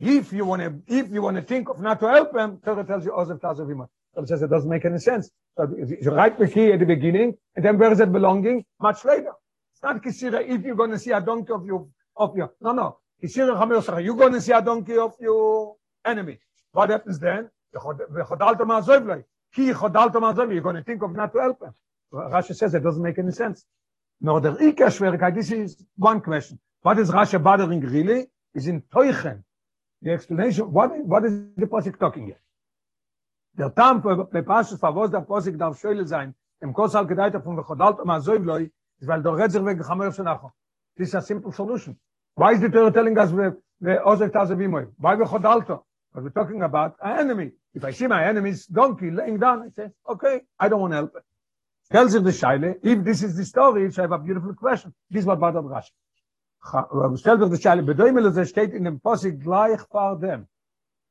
[0.00, 2.84] If you want to, if you want to think of not to help him, Torah
[2.84, 3.86] tells you, Ozev Tazavima.
[4.14, 5.30] Torah says it doesn't make any sense.
[5.56, 5.66] So
[6.06, 8.64] write the ki at the beginning, and then where is it belonging?
[8.80, 9.32] Much later.
[9.72, 11.86] It's not kisira if you're going to see a donkey of your,
[12.16, 12.98] of your, no, no.
[13.22, 16.38] Kisira chamir you're going to see a donkey of your enemy.
[16.72, 17.50] What happens then?
[17.72, 17.94] You're
[20.62, 21.74] going to think of not to help him.
[22.12, 23.66] Rashi says it doesn't make any sense.
[24.20, 26.58] Nor der Ika Schwierigkeit, this is one question.
[26.82, 28.26] What is Rashi bothering really?
[28.54, 29.44] Is in Teuchen.
[30.02, 32.40] The explanation, what, what is the Posik talking here?
[33.58, 38.04] Der Tam bei Pashas, Favos der Posik darf Schöle sein, im Kosal Gedeiter von V'chodalto
[38.04, 40.52] ma'azoivloi, is weil der Redzer wegen Chamer Shenacho.
[40.96, 41.98] This is a simple solution.
[42.34, 44.88] Why is the Torah telling us the Ozek Tazavimoy?
[44.96, 45.84] Why V'chodalto?
[46.12, 47.52] Because we're talking about an enemy.
[47.74, 50.96] If I see my enemy's donkey laying down, I say, okay, I don't want to
[50.96, 51.24] help it.
[51.92, 54.94] Tells him the Shaile, if this is the story, I have a beautiful question.
[55.10, 55.90] This is what bothered Rashi.
[56.62, 60.46] Stellt sich the Shaile, bedoimel es steht in dem Posik gleich vor dem.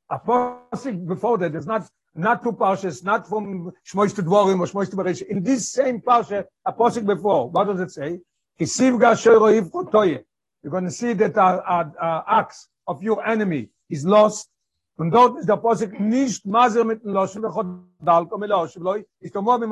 [0.08, 4.68] A Posik before that, there's not, not two Parshas, not from Shmoish to Dvorim or
[4.68, 5.22] Shmoish to Beresh.
[5.24, 8.20] In this same Parsha, a Posik before, what does it say?
[8.60, 10.24] Kisivga shoyro ivko toye.
[10.62, 14.50] You're going to see that our, axe of your enemy is lost,
[14.98, 19.34] Und dort ist der Posik nicht mazer mit dem Loschen, der Chodalto mit Loschen, ist
[19.34, 19.72] der Moab im.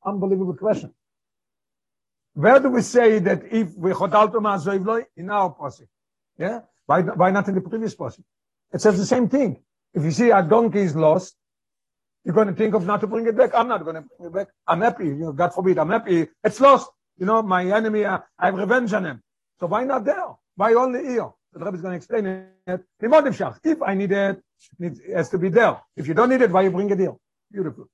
[0.00, 0.92] Unbelievable question.
[2.34, 5.86] Where do we say that if we Chodalto mazer loi, in our Posik?
[6.36, 6.60] Yeah?
[6.86, 8.24] Why, why not in the previous Posik?
[8.72, 9.62] It says the same thing.
[9.94, 11.36] If you see a donkey is lost,
[12.24, 13.52] you're going to think of not to bring it back.
[13.54, 14.48] I'm not going to bring it back.
[14.66, 15.06] I'm happy.
[15.06, 16.26] You know, God forbid, I'm happy.
[16.42, 16.90] It's lost.
[17.16, 19.22] You know, my enemy, I, I have revenge on him.
[19.60, 20.26] So why not there?
[20.56, 21.30] Why only here?
[21.52, 22.80] The Rebbe is going to explain it.
[23.62, 24.42] If I need it,
[24.80, 25.80] it has to be there.
[25.96, 27.14] If you don't need it, why you bring it here?
[27.52, 27.88] Beautiful.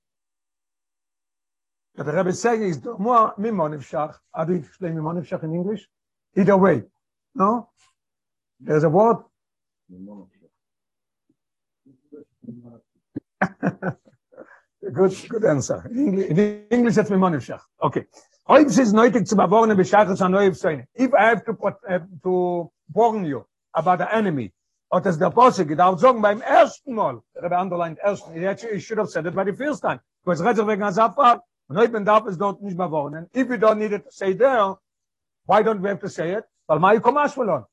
[1.95, 4.15] What the Rebbe is saying is more mimonivshach.
[4.33, 5.87] How do you explain mimonivshach in English?
[6.37, 6.83] Either way.
[7.35, 7.69] No?
[8.59, 9.17] There's a word.
[14.93, 15.89] good, good answer.
[15.91, 17.61] In English, in English it's mimonivshach.
[17.81, 18.05] Okay.
[18.47, 20.51] Heute ist es nötig zu bewohnen, beschachtes an neue
[20.95, 24.51] If I have to, uh, to warn you about the enemy,
[24.93, 28.99] Ot es der Posse gedacht sagen beim ersten Mal, der bei underlined ersten, ich should
[28.99, 30.01] have said it by the first time.
[30.25, 31.41] Was redt wegen Azafar?
[31.71, 33.29] Und ich bin darf es dort nicht mehr wohnen.
[33.33, 34.75] If you don't need it to say there,
[35.45, 36.43] why don't we have to say it?
[36.67, 37.65] Weil mai komash verloren.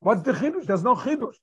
[0.00, 0.66] What's the chidush?
[0.66, 1.40] There's no chidush.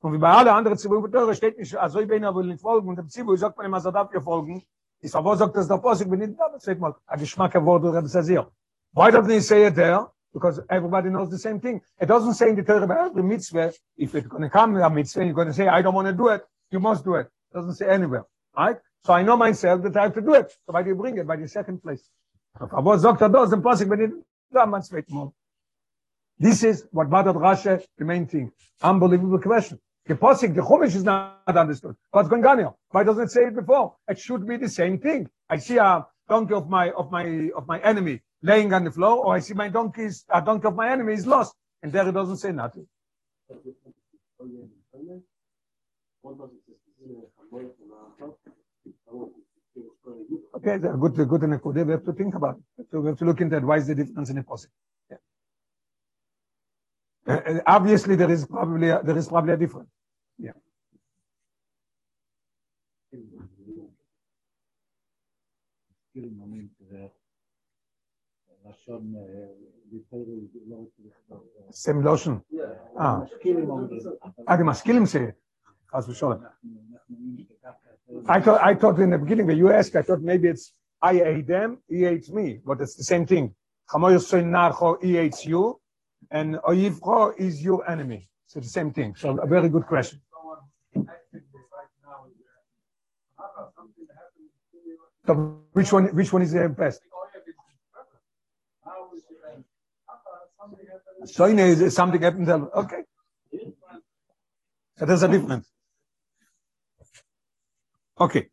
[0.00, 2.88] Und wie bei alle anderen Zivur Teure steht nicht, also ich bin aber nicht folgen,
[2.88, 4.62] und im Zivur sagt man immer, so darf ihr folgen.
[5.00, 6.04] Ich sage, wo sagt das der Posse?
[6.04, 8.46] Ich bin nicht da, das sagt mal, a Geschmack er wurde, Rebbe Sazir.
[8.92, 10.06] Why don't they say it there?
[10.32, 11.80] because everybody knows the same thing.
[12.00, 14.88] It doesn't say in the Torah about every mitzvah, if it's going to come a
[14.88, 17.26] mitzvah, you're going to say, I don't want to do it, you must do it.
[17.52, 18.24] It doesn't say anywhere,
[18.56, 18.76] right?
[19.04, 20.50] So I know myself that I have to do it.
[20.50, 21.26] So why do you bring it?
[21.26, 22.08] By the second place.
[26.38, 28.52] This is what bothered Rashi, the main thing.
[28.82, 29.78] Unbelievable question.
[30.06, 31.94] The Pasik, the Chumash is not understood.
[32.10, 32.72] What's going on here?
[32.90, 33.94] Why doesn't it say it before?
[34.08, 35.28] It should be the same thing.
[35.48, 39.16] I see a, donkey of my of my of my enemy laying on the floor,
[39.24, 42.12] or I see my donkey's a donkey of my enemy is lost, and there it
[42.12, 42.86] doesn't say nothing.
[50.56, 51.86] Okay, a good, good and good.
[51.86, 52.86] We have to think about it.
[52.90, 53.64] So we have to look into that.
[53.64, 54.66] Why is the difference in the posik?
[55.10, 55.16] Yeah.
[57.26, 59.88] Uh, uh, obviously, there is probably a, there is probably a difference.
[60.38, 60.52] Yeah.
[71.70, 72.42] Same lotion.
[72.98, 73.24] Ah.
[74.46, 75.32] Ah, the masculine say.
[75.92, 76.38] As we saw.
[78.26, 81.12] I thought, I thought in the beginning when you asked, I thought maybe it's I
[81.20, 83.54] ate them, he ate me, but it's the same thing.
[85.02, 85.80] he hates you,
[86.30, 88.28] and Oyivcho is your enemy.
[88.46, 89.14] So the same thing.
[89.16, 90.20] So a very good question.
[95.26, 97.00] So which one, which one is the best?
[101.24, 102.48] Soine is something happened.
[102.50, 103.02] Okay.
[104.98, 105.70] So there's a difference.
[108.20, 108.50] Okay.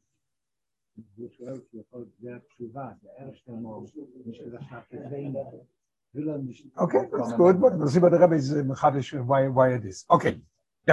[6.77, 8.63] Okay, that's good, but we'll see what the Rebbe is uh,
[9.23, 10.05] why, why it is.
[10.09, 10.39] Okay.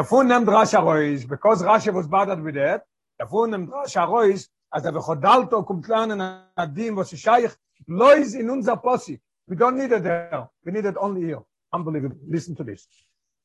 [0.05, 2.85] Fun nimmt Rashi Rois, because Rashi was bothered with that,
[3.21, 6.21] der Fun nimmt Rashi Rois, als er bechodalto kommt lernen
[6.57, 7.57] adim, was ist scheich,
[7.87, 9.21] lois in unser Possi.
[9.47, 10.51] We don't need it there.
[10.65, 11.45] We need it only here.
[11.73, 12.19] Unbelievable.
[12.27, 12.89] Listen to this.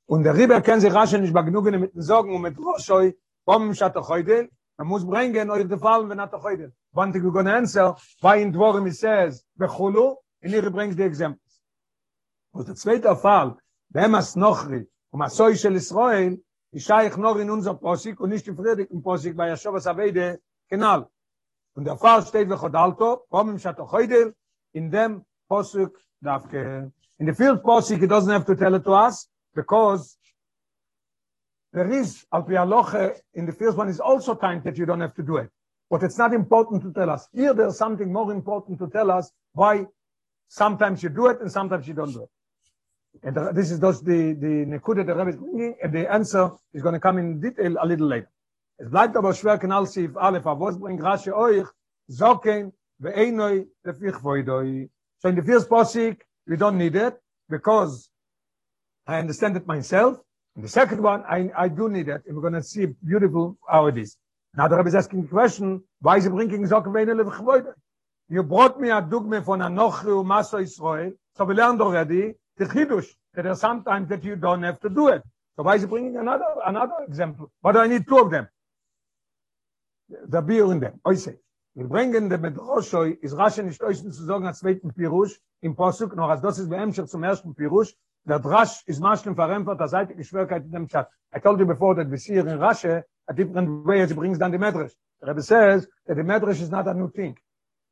[0.07, 3.15] Und der Rebbe kann sich Rashi nicht begnügen mit den Sorgen und mit Roshoi,
[3.45, 6.71] vom Shatochoidel, Man muss bringen euch den Fall, wenn er doch heute.
[6.93, 11.61] Wann du gonna answer, why in Dvorim it says, bechulu, in ihr bringt die Examples.
[12.53, 13.57] Und der zweite Fall,
[13.89, 16.87] wenn es noch rit, um a soi shel Israel, ich
[17.17, 20.39] noch in unser Posik und nicht in Friedrich im Posik bei Yeshua Sabeide,
[20.69, 21.09] kenal.
[21.73, 24.33] Und der Fall steht bei Chodalto, kommen schat heute
[24.71, 26.45] in dem Posik darf.
[26.53, 26.93] In
[27.27, 30.17] the field Posik it doesn't have to tell it to us because
[31.71, 32.45] There is, al
[33.33, 35.49] in the first one is also time that you don't have to do it.
[35.89, 37.27] But it's not important to tell us.
[37.31, 39.85] Here there's something more important to tell us why
[40.47, 42.29] sometimes you do it and sometimes you don't do it.
[43.23, 46.51] And uh, this is just the, the Nekuda the Rebbe is bringing, and the answer
[46.73, 48.29] is going to come in detail a little later.
[48.79, 51.67] Es bleibt aber schwer, kanal Sif Aleph, was bringt Rashi euch,
[52.09, 54.89] Zoken, ve'einoi, lefich voidoi.
[55.17, 58.09] So in the first posik, we don't need it, because
[59.05, 60.17] I understand it myself,
[60.59, 63.57] And the second one, I, I do need it, and we're going to see beautiful
[63.65, 64.17] how it is.
[64.57, 67.71] Now the Rebbe is asking the question, why is he bringing Zokke Veine Levchvoide?
[68.27, 73.07] You brought me a dogma from Anochri Umaso Israel, so we learned already the Chidush,
[73.35, 75.23] that there's sometimes that you don't have to do it.
[75.55, 77.49] So why is he bringing another another example?
[77.63, 78.49] But I need two of them.
[80.09, 80.99] The beer in them.
[81.05, 81.35] I say,
[81.79, 86.15] wir bringen dem Medroshoi, is Rashi nicht euch zu sagen, als zweiten Pirush, im Posuk,
[86.15, 89.87] noch als das ist bei Emscher zum ersten Pirush, der drash is mashlim farempot der
[89.87, 91.09] seite geschwörkeit in dem chat.
[91.33, 94.51] I told you before that we see in rashe a different way he brings down
[94.51, 94.91] the medrash.
[95.21, 97.37] The rebbe says that the medrash is not a new thing.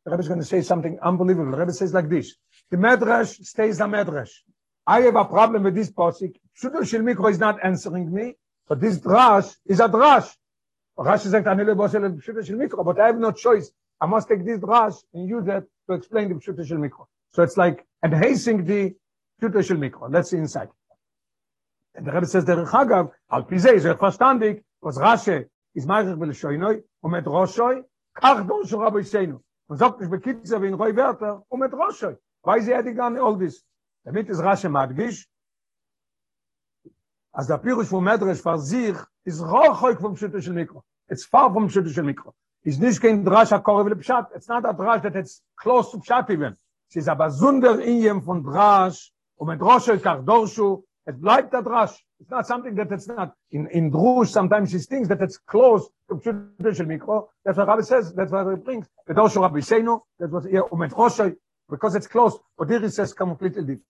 [0.04, 1.52] The rebbe is going to say something unbelievable.
[1.52, 2.36] The rebbe says like this
[2.70, 4.32] the medrash stays a medrash.
[4.86, 8.36] I have a problem with this posik shudo shel mikro is not answering me
[8.68, 10.36] but this drash is a drash
[10.98, 14.46] rash sagt anele bosel shudo shel mikro but i have no choice i must take
[14.46, 18.66] this drash and use it to explain the shudo shel mikro so it's like enhancing
[18.66, 18.96] the
[19.42, 20.12] Pshuto shel Mikro.
[20.12, 20.70] Let's see inside.
[21.96, 26.84] And the Rebbe says, der Chagav, al pizei, so verstandig, was Rashi, is meirich
[27.18, 27.84] et roshoi,
[28.16, 29.40] kach don shor Rabbi Seinu.
[29.70, 32.18] Und sagt nicht bekitzer wie in Roy Werther, et roshoi.
[32.42, 33.64] Why is he adding on all this?
[34.06, 35.28] Damit ist Rashi madgish,
[37.38, 38.96] Pirush vom Medrash for sich,
[39.26, 40.84] is rochoi vom Pshuto shel Mikro.
[41.10, 42.34] It's far from Pshuto shel Mikro.
[42.64, 44.28] Is nicht kein HaKorev le Pshat.
[44.36, 46.58] It's not a Drash that it's close to Pshat even.
[46.90, 51.54] Es ist aber Zunder in jem von Drash, und mit Rosh kach dorshu it bleibt
[52.20, 55.88] it's not something that it's not in in drush sometimes these things that it's close
[56.10, 60.02] to traditional mikro that's what rabbi says that's what he brings the dorshu rabbi seinu
[60.20, 61.36] that was here und
[61.70, 63.86] because it's close but there it says completely different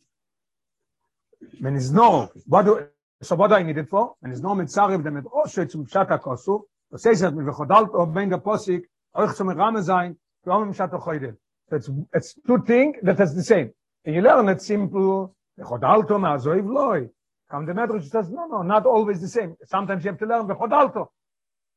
[1.59, 2.87] when is no what do
[3.21, 6.19] so what I need it for when is no mit zarev dem Rosh zum shata
[6.19, 10.67] kosu so says that mit chodalt ob ben der posik euch zum rame sein haben
[10.67, 11.35] im shata choide
[11.71, 13.71] it's it's two thing that is the same
[14.05, 17.09] and you learn it simple Chodalto ma zoiv loy.
[17.49, 19.55] Come the Medrash says, no, no, not always the same.
[19.63, 21.07] Sometimes you have to learn the Chodalto.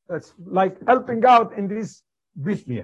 [0.09, 2.03] It's like helping out in this.
[2.35, 2.83] We see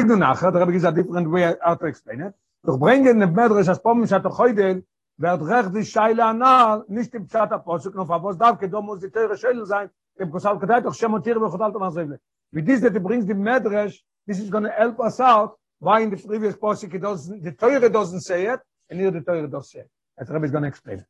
[0.00, 2.34] the nachher, there is a different way how to explain it.
[2.66, 4.82] Doch bringen the Medrash as Pomish hat heute,
[5.20, 9.10] recht die Scheile anal, nicht im Pshat Apostel, noch was darf, ke do muss die
[9.10, 12.18] teure Scheile sein, im Kosal Kedai, doch Shem Otir, ve Chodalto ma zoiv loy.
[12.52, 16.10] With this that brings the Medrash, this is going to help us out why in
[16.10, 19.70] the previous posik it doesn't the Torah doesn't say it and here the Torah does
[19.70, 19.90] say it.
[20.18, 21.04] As Rebbe is going to explain.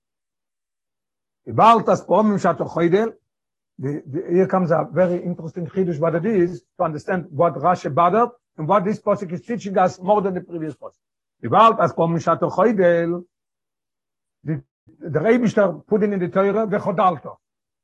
[1.48, 2.40] Ibalt as pomim
[3.76, 7.92] the, the, here comes a very interesting chidush what it is to understand what Rashi
[7.92, 11.02] bothered and what this posik is teaching us more than the previous posik.
[11.44, 13.24] Ibalt as pomim shato choidel,
[15.01, 17.37] the, the Rebbe put in the Torah vechodalto.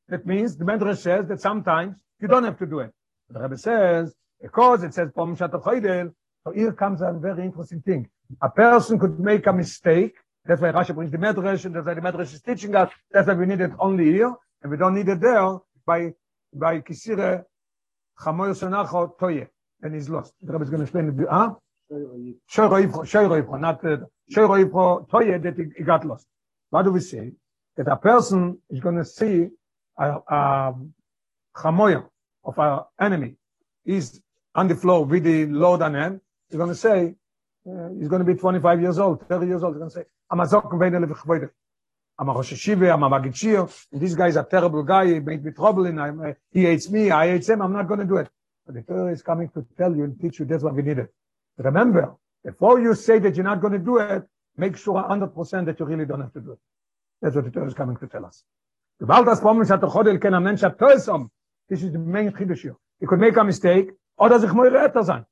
[0.09, 2.93] That means the Medrash says that sometimes you don't have to do it.
[3.31, 6.13] The Rebbe says, because it says pomim shato choidel,
[6.45, 8.09] so here comes a very interesting thing.
[8.43, 11.95] A person could make a mistake That's why Rashi brings the Medrash, and that's why
[11.95, 12.91] the Medrash is teaching us.
[13.11, 16.13] That's why we need it only here, and we don't need it there by
[16.53, 17.45] by Kisire
[18.19, 19.47] Chamoy Sonacho Toye,
[19.83, 20.33] and he's lost.
[20.43, 21.29] The Rebbe is going to explain it.
[21.31, 21.55] Huh?
[21.93, 23.99] Shoyro Yifro, Shoyro Yifro, not uh,
[24.33, 26.27] Shoyro Yifro Toye, that he, he got lost.
[26.70, 27.33] What do we say?
[27.76, 29.48] That a person is going to see
[29.98, 30.74] a, a
[31.56, 32.04] Chamoy
[32.44, 33.37] of our enemy
[33.85, 34.20] is
[34.54, 36.20] on the floor with the load on him.
[36.48, 37.14] He's going to say,
[37.68, 39.74] uh, he's going to be 25 years old, 30 years old.
[39.74, 41.50] He's going to say, I'm a zok vkhvoide.
[42.18, 43.87] I'm a rosh shiva, I'm a magitchir.
[43.92, 45.06] This guy is a terrible guy.
[45.06, 47.11] He made me trouble and uh, he hates me.
[47.11, 47.62] I hate him.
[47.62, 48.28] I'm not going to do it.
[48.66, 51.09] But the Torah is coming to tell you and teach you that's what we needed.
[51.56, 54.24] Remember, before you say that you're not going to do it,
[54.61, 56.59] make sure 100% that you really don't have to do it.
[57.20, 58.44] That's what the Torah is coming to tell us.
[59.01, 61.31] Gewalt das Pommen shat chodel ken a mentsh toesom.
[61.68, 62.77] This is the main chiddush here.
[63.01, 65.25] You could make a mistake, or does ich moire etter sein.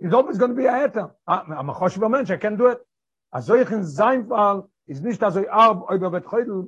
[0.00, 1.10] He's always going to be a etter.
[1.26, 2.78] Ah, I'm a choshev mensch, I can do it.
[3.30, 6.66] Also ich in sein Fall ist nicht also arb über wird heute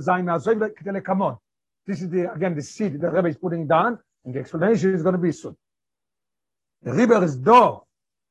[0.00, 1.38] sein mehr so wie come on.
[1.86, 5.02] This is the again the seed the Rebbe is putting down and the explanation is
[5.02, 5.56] going to be soon.
[6.82, 7.80] The river is do.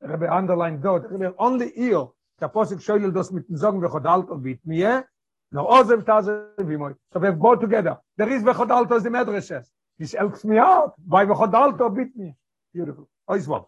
[0.01, 0.99] The Rebbe underline do.
[0.99, 2.05] The river only here.
[2.43, 5.05] der Posig Scheulel das mit dem Sogen, wer alt und mit mir,
[5.53, 8.01] no ozem taze vi moy so we go together.
[8.17, 9.65] There is we khodal to the madrasas
[9.97, 10.93] this helps me out.
[10.97, 12.35] By we khodal to bit me
[12.73, 13.07] beautiful.
[13.29, 13.67] Eyes what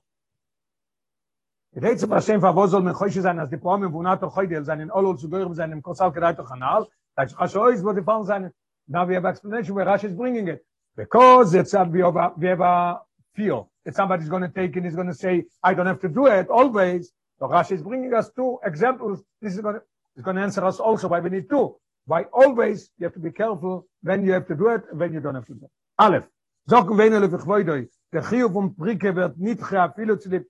[1.75, 4.89] Reits aber schem favozol men khoy shizan as dipom men bunat to khoy del zanen
[4.91, 8.51] all zu geirm zanen kosal gedait to kanal da ich khoy is wat dipom zanen
[8.87, 10.65] now we have explanation where rash is bringing it.
[10.97, 13.01] Because it's a we have we have a
[13.35, 16.09] feel that somebody's going to take it is going to say i don't have to
[16.09, 17.11] do it always.
[17.39, 19.21] So Rashi is bringing us two examples.
[19.41, 19.81] This is going to
[20.15, 21.75] is going to answer us also why we need two.
[22.05, 25.13] Why always you have to be careful when you have to do it and when
[25.13, 25.71] you don't have to do it.
[25.99, 26.23] Aleph.
[26.69, 27.89] Zokken wenele vergwoidoi.
[28.13, 30.45] Der Chiyuv um Prike wird nicht geafilu zu dem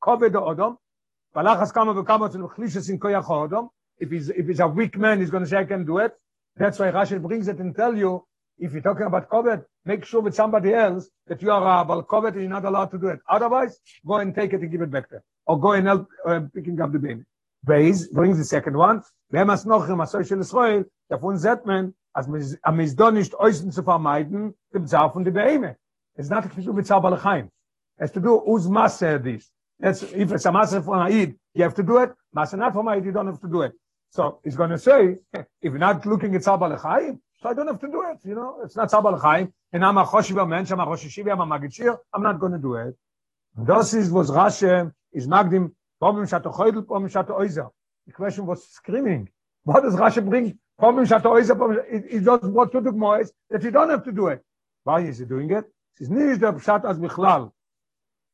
[0.00, 0.78] kaved adam
[1.34, 4.96] balachas kama ve kama tzul khlishes in koyach adam if he's if he's a weak
[4.96, 6.12] man he's going to say i can do it.
[6.56, 8.24] That's why rashi brings it and tell you
[8.58, 12.34] if you're talking about covet make sure with somebody else that you are a covet
[12.34, 13.18] and you're not allowed to do it.
[13.28, 16.40] Otherwise go and take it and give it back there or go and help uh,
[16.54, 17.24] picking up the baby
[17.66, 22.28] Beis brings the second one wer mas noch im social israel davon zet man as
[22.62, 25.76] am misdon nicht äußern zu vermeiden dem zaf und die beime
[26.16, 27.50] it's not to do with zabal khaim
[27.98, 31.74] has to do uz masse this That's if it's a master for Eid, you have
[31.74, 32.10] to do it.
[32.32, 33.72] Master not for Eid, you don't have to do it.
[34.10, 37.68] So he's going to say, if you're not looking at Sabal Chaim, so I don't
[37.68, 38.18] have to do it.
[38.24, 41.40] You know, it's not Sabal Chaim, and I'm a Choshiva mensch, I'm a Rosh I'm
[41.40, 42.96] a Magichir, I'm not going to do it.
[43.56, 47.70] This is was Rashi is Magdim, Pomim Shato Choydel, Pomim Shato Oizer.
[48.06, 49.28] The question was screaming.
[49.64, 50.58] What does Rashi bring?
[50.80, 54.12] Pomim Shato Oizer, it does what to do more is that you don't have to
[54.12, 54.44] do it.
[54.84, 55.64] Why is he doing it?
[55.96, 57.52] Es ist nicht der Pshat as Bichlal.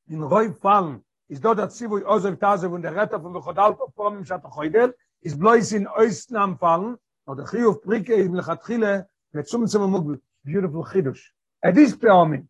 [0.09, 3.77] In Roy Fallen, is dort dat sie wo auser tase von der retter von godal
[3.97, 9.07] vom im schat khoidel is blois in eustnam fallen und der khiuf prike im lechatkhile
[9.33, 11.33] mit zum zum mug beautiful khidush
[11.63, 12.47] at this point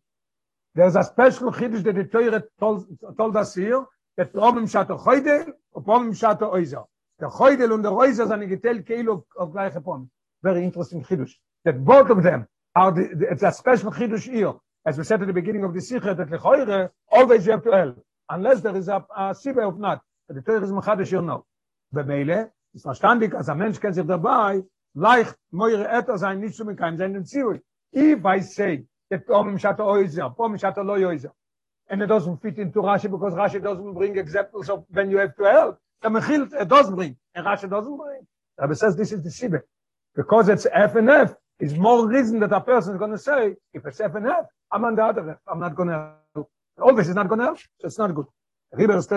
[0.75, 3.85] there's a special khidush that the toyre told us here
[4.33, 6.87] vom im schat khoidel und vom im schat oizer
[7.19, 10.09] der khoidel und der oizer sind getel kilo auf gleiche pom
[10.41, 14.53] very interesting khidush that both of them are the, the, it's a special khidush here
[14.85, 17.71] as we said at the beginning of the sikha that the khoire always have to
[17.71, 20.01] help unless there is a, a sibe of not.
[20.27, 21.45] But the Torah is machadish you know.
[21.93, 26.65] Bemeile, ist verstandig, als ein Mensch kennt sich dabei, leicht moire etter sein, nicht zu
[26.65, 27.61] mir kein sein in Zivui.
[27.91, 31.31] If I say, that Pom Shata Oizer, Pom Shata Lo Oizer,
[31.89, 35.35] and it doesn't fit into Rashi because Rashi doesn't bring examples of when you have
[35.37, 38.27] to help, the Mechil it does bring, and Rashi doesn't bring.
[38.57, 39.61] Rabbi says this is the Sibe.
[40.15, 43.55] Because it's F and F, is more reason that a person is going to say,
[43.73, 46.49] if it's F and F, I'm on the other F, I'm not going to help.
[46.81, 48.25] All this is not going to help, so it's not good.
[48.73, 49.09] That's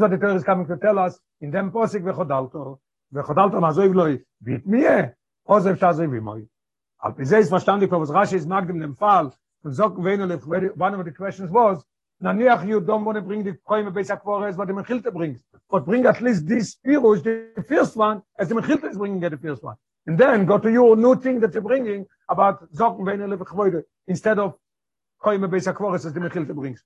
[0.00, 2.78] what the Torah is coming to tell us in them posik vechodalto.
[3.14, 4.22] Vechodalto mazoy vloi.
[4.42, 5.14] Bit mie.
[5.48, 6.46] Ozev tazoy vimoy.
[7.02, 9.34] Al pizay is was Rashi is magdim dem Fall.
[9.64, 11.84] Und so wenn one of the questions was,
[12.22, 15.42] naniach you don't want to bring the koime besak forest, what the Mechilte brings.
[15.70, 19.36] But bring at least this pirush, the first one, as the Mechilte is bringing the
[19.36, 19.76] first one.
[20.06, 24.54] And then go to your new thing that you're bringing about Zocken, wenn instead of
[25.24, 26.84] koime beisa kvoris as the mechil te brings.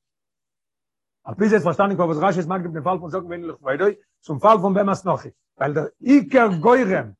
[1.25, 3.93] a bis jetzt verstanden was rasch ist mag den fall von sagen wenn ich weiter
[4.21, 5.25] zum fall von bemas noch
[5.57, 7.17] weil der iker goirem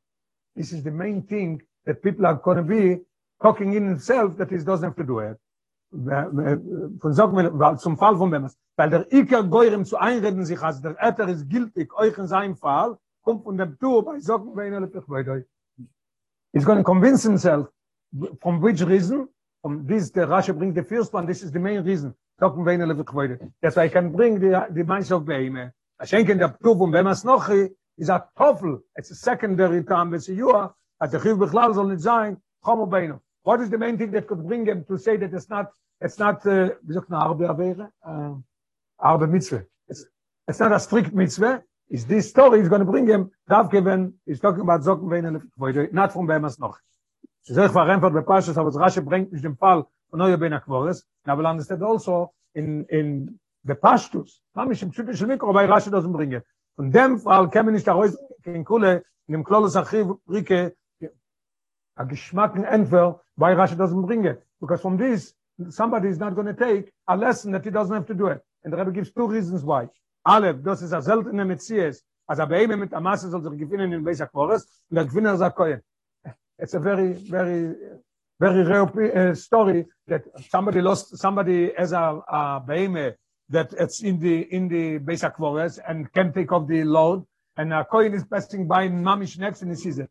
[0.55, 3.05] this is the main thing that people are going to be
[3.41, 5.37] talking in itself that is doesn't have to do it
[5.91, 10.81] von sagen wir zum fall von bemas weil der iker goirem zu einreden sich als
[10.81, 14.83] der etter ist gültig euch in seinem fall kommt von dem tu bei sagen wenn
[14.83, 15.43] ich weiter
[16.53, 17.67] is going to convince himself
[18.41, 19.27] from which reason
[19.61, 22.81] from this the rasha bring the first one this is the main reason Tocken wenn
[22.81, 23.51] er gekweide.
[23.61, 25.73] Das I can bring the the minds of beime.
[25.97, 27.49] A schenken der Tuf und wenn man es noch
[27.97, 28.81] is a toffel.
[28.95, 32.41] It's a secondary with you are at the give beglaubt soll nicht sein.
[32.61, 33.19] Komm beine.
[33.43, 35.71] What is the main thing that could bring him to say that it's not
[36.01, 37.91] it's not uh, wie sagt man arbe wäre?
[38.05, 38.35] Uh,
[38.97, 39.65] arbe mitzwe.
[39.87, 40.05] It's,
[40.47, 41.61] it's not a strict mitzwe.
[41.89, 45.25] Is this story is going to bring him darf given is talking about zocken wenn
[45.25, 45.91] er gekweide.
[45.91, 46.77] Not from beim noch.
[47.41, 50.37] Sie sagt war einfach bei Pastor aber das rasche bringt nicht den Fall von neue
[50.37, 55.53] ben akvores na aber understand also in in the pastors haben ich im typischen mikro
[55.53, 56.43] bei rasch das bringe
[56.77, 60.75] und dem fall kann nicht da raus in kule in dem klolos archiv rike
[61.95, 65.33] a geschmacken entwer bei rasch das bringe because from this
[65.69, 68.41] somebody is not going to take a lesson that he doesn't have to do it.
[68.63, 69.87] And the rabbi gives two reasons why.
[70.25, 73.93] Alle das ist a seltene metzies als aber eben mit der masse soll sich gewinnen
[73.93, 75.57] in beisach forest und der gewinner sagt
[76.57, 77.75] it's a very very
[78.39, 83.15] very real uh, story that somebody lost somebody as a, a beime
[83.49, 87.25] that it's in the in the basic forest and can take off the load.
[87.57, 90.09] And a coin is passing by mamish next and he sees it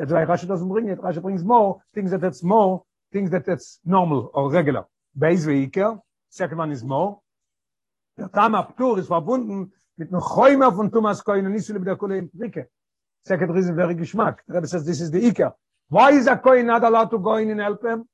[0.00, 2.82] that's why Rashi doesn't bring it Rashi brings more things that it's more
[3.12, 4.84] things that it's normal or regular
[5.16, 7.20] base vehicle second one is more
[8.18, 11.96] der tam aptur ist verbunden mit einem Chäumer von Thomas Coin und nicht so der
[11.96, 12.68] Kohle in Tricke
[13.22, 15.54] second reason very geschmack the says this is the Iker
[15.90, 18.04] Why is a coin not allowed to go in and help him?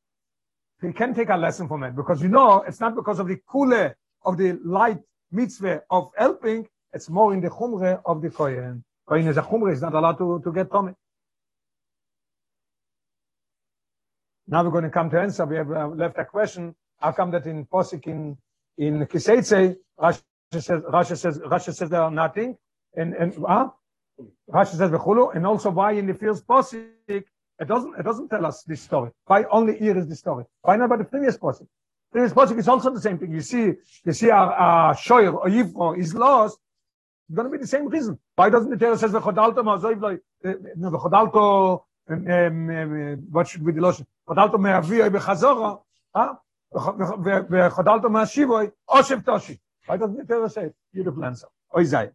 [0.81, 3.37] He can take a lesson from it because you know it's not because of the
[3.51, 3.93] kule
[4.25, 8.83] of the light mitzvah of helping, it's more in the chumre of the kohen.
[9.07, 10.93] Kohen is a chumre, is not allowed to, to get tummy.
[14.49, 15.45] Now we're going to come to answer.
[15.45, 16.75] We have uh, left a question.
[17.01, 18.37] How come that in Posik in
[18.79, 20.23] in Kiseitse, Rashi
[20.53, 22.57] says Rashi says Rashi says there are nothing,
[22.95, 23.69] and and uh,
[24.51, 27.25] Rashi says v'chulu, and also why in the first Posik
[27.59, 29.11] It doesn't, it doesn't tell us this story.
[29.25, 30.45] Why only here is the story?
[30.63, 31.67] Why not about the previous person?
[32.13, 33.33] Previous person is also the same thing.
[33.33, 33.73] You see,
[34.05, 36.59] you see a, a shoyer or yivro is lost.
[37.29, 38.19] It's going to be the same reason.
[38.35, 40.19] Why doesn't the Torah says v'chodalto ma'azoiv lo,
[40.91, 45.81] v'chodalto, what what should be the lotion padalto me avi ay bkhazora
[46.15, 46.39] ah
[46.73, 51.47] bkhadalto ma shi boy oshem toshi ay das mit tereset jede pflanze
[51.77, 52.13] oi sei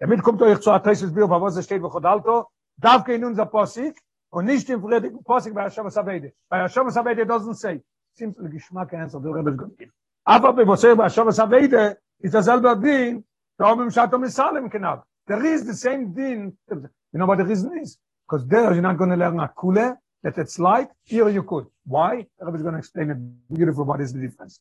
[0.00, 2.46] damit kommt euch zu atreses bio wo da steht bkhadalto
[2.78, 6.90] darf kein uns a posik und nicht im predik posik bei shama sabede bei shama
[6.90, 7.82] sabede doesn't say
[8.14, 9.78] simple geschmack ein so der rabbe gut
[10.24, 13.24] aber bei was bei shama sabede ist das alba din
[13.58, 17.44] da haben schon to misalem knab there is the same din you know what the
[17.44, 21.28] reason is Because there you're not going to learn a kule, that it's light, here
[21.28, 21.66] you could.
[21.84, 22.26] Why?
[22.40, 24.60] Rebbe is going to explain it beautiful what is the difference.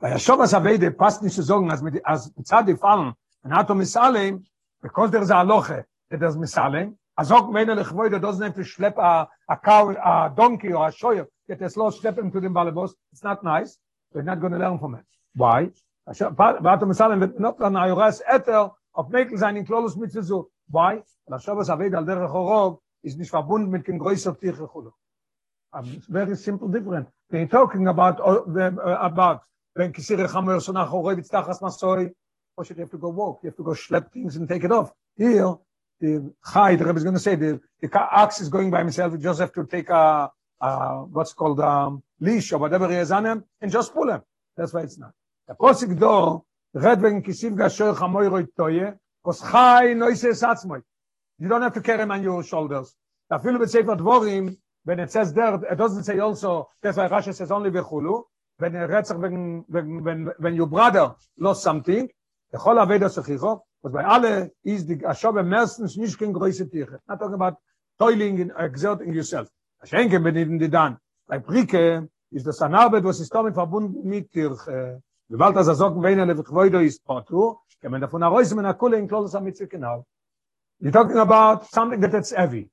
[0.00, 4.44] Bei Hashem Sabeide passt nicht zu sagen, als mit als Zadi fallen, und Hato Misalem,
[4.82, 8.54] because there is a loche, that there's Misalem, azok men le khvoy do doesn't have
[8.54, 12.40] to schlep a a cow a donkey or a shoy get a slow step into
[12.40, 13.78] the balabos it's not nice
[14.12, 15.70] we're not going to learn from it why
[16.12, 21.02] salen wird not an ayras eter auf mekel sein in klolos mit so why?
[21.28, 24.36] La shabas aved al der khorov is nicht verbunden mit dem größer
[24.68, 24.92] kholo
[25.74, 29.42] um, very simple different they talking about uh, uh, about
[29.74, 32.10] when kisir khamer so nach khorov itztachas masoy
[32.56, 33.40] or should you have to go walk.
[33.42, 34.92] You have to go schlep things and take it off.
[35.16, 35.56] Here
[36.00, 39.12] the high the Rebbe is going to say the the ox is going by himself
[39.12, 43.10] you just have to take a, a what's called um leash or whatever he has
[43.10, 44.22] on him and just pull him.
[44.56, 45.12] That's why it's not.
[45.48, 46.44] The posik do
[46.74, 48.94] red wegen kisiv gasher chamoy roit toye
[49.24, 50.82] kos chai noise satzmoy
[51.38, 52.94] you don't have to carry on your shoulders.
[53.30, 57.08] Da feel with sefer dvorim when it says there it doesn't say also that's why
[57.08, 58.22] Rashi says only vechulu
[58.58, 62.08] when it retzach when when when your brother lost something
[62.52, 67.00] the whole aveda sechicho was bei alle is die ashobe meistens nicht kein große tiere
[67.08, 67.56] not talking about
[67.98, 69.48] toiling and exerting yourself.
[69.82, 74.06] A schenke wenn in die dann bei brike ist das anarbeit was ist damit verbunden
[74.06, 74.50] mit dir
[75.28, 77.56] wollt das sagen wenn eine gewoide ist patu
[77.92, 80.04] davon heraus mit einer kolle in klose mit sich genau
[80.80, 82.68] you talking about something that it's heavy.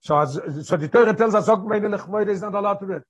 [0.00, 2.92] So as so the Torah tells us wenn eine gewoide is not allowed to do
[2.94, 3.04] it.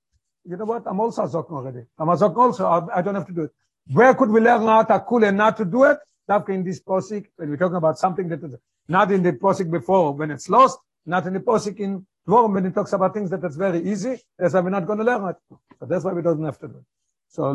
[0.45, 0.87] You know what?
[0.87, 1.85] I'm also talking already.
[1.99, 2.67] I'm a Zok also.
[2.67, 3.51] I don't have to do it.
[3.93, 5.99] Where could we learn to cool and not to do it?
[6.29, 8.57] Dafka in this posik, when we're talking about something that is
[8.89, 12.67] not in the posik before when it's lost, not in the posik in Dvorim when
[12.67, 15.31] it talks about things that it's very easy, that's why we're not going to learn
[15.31, 15.37] it.
[15.79, 16.85] So that's why we don't have to do it.
[17.29, 17.53] So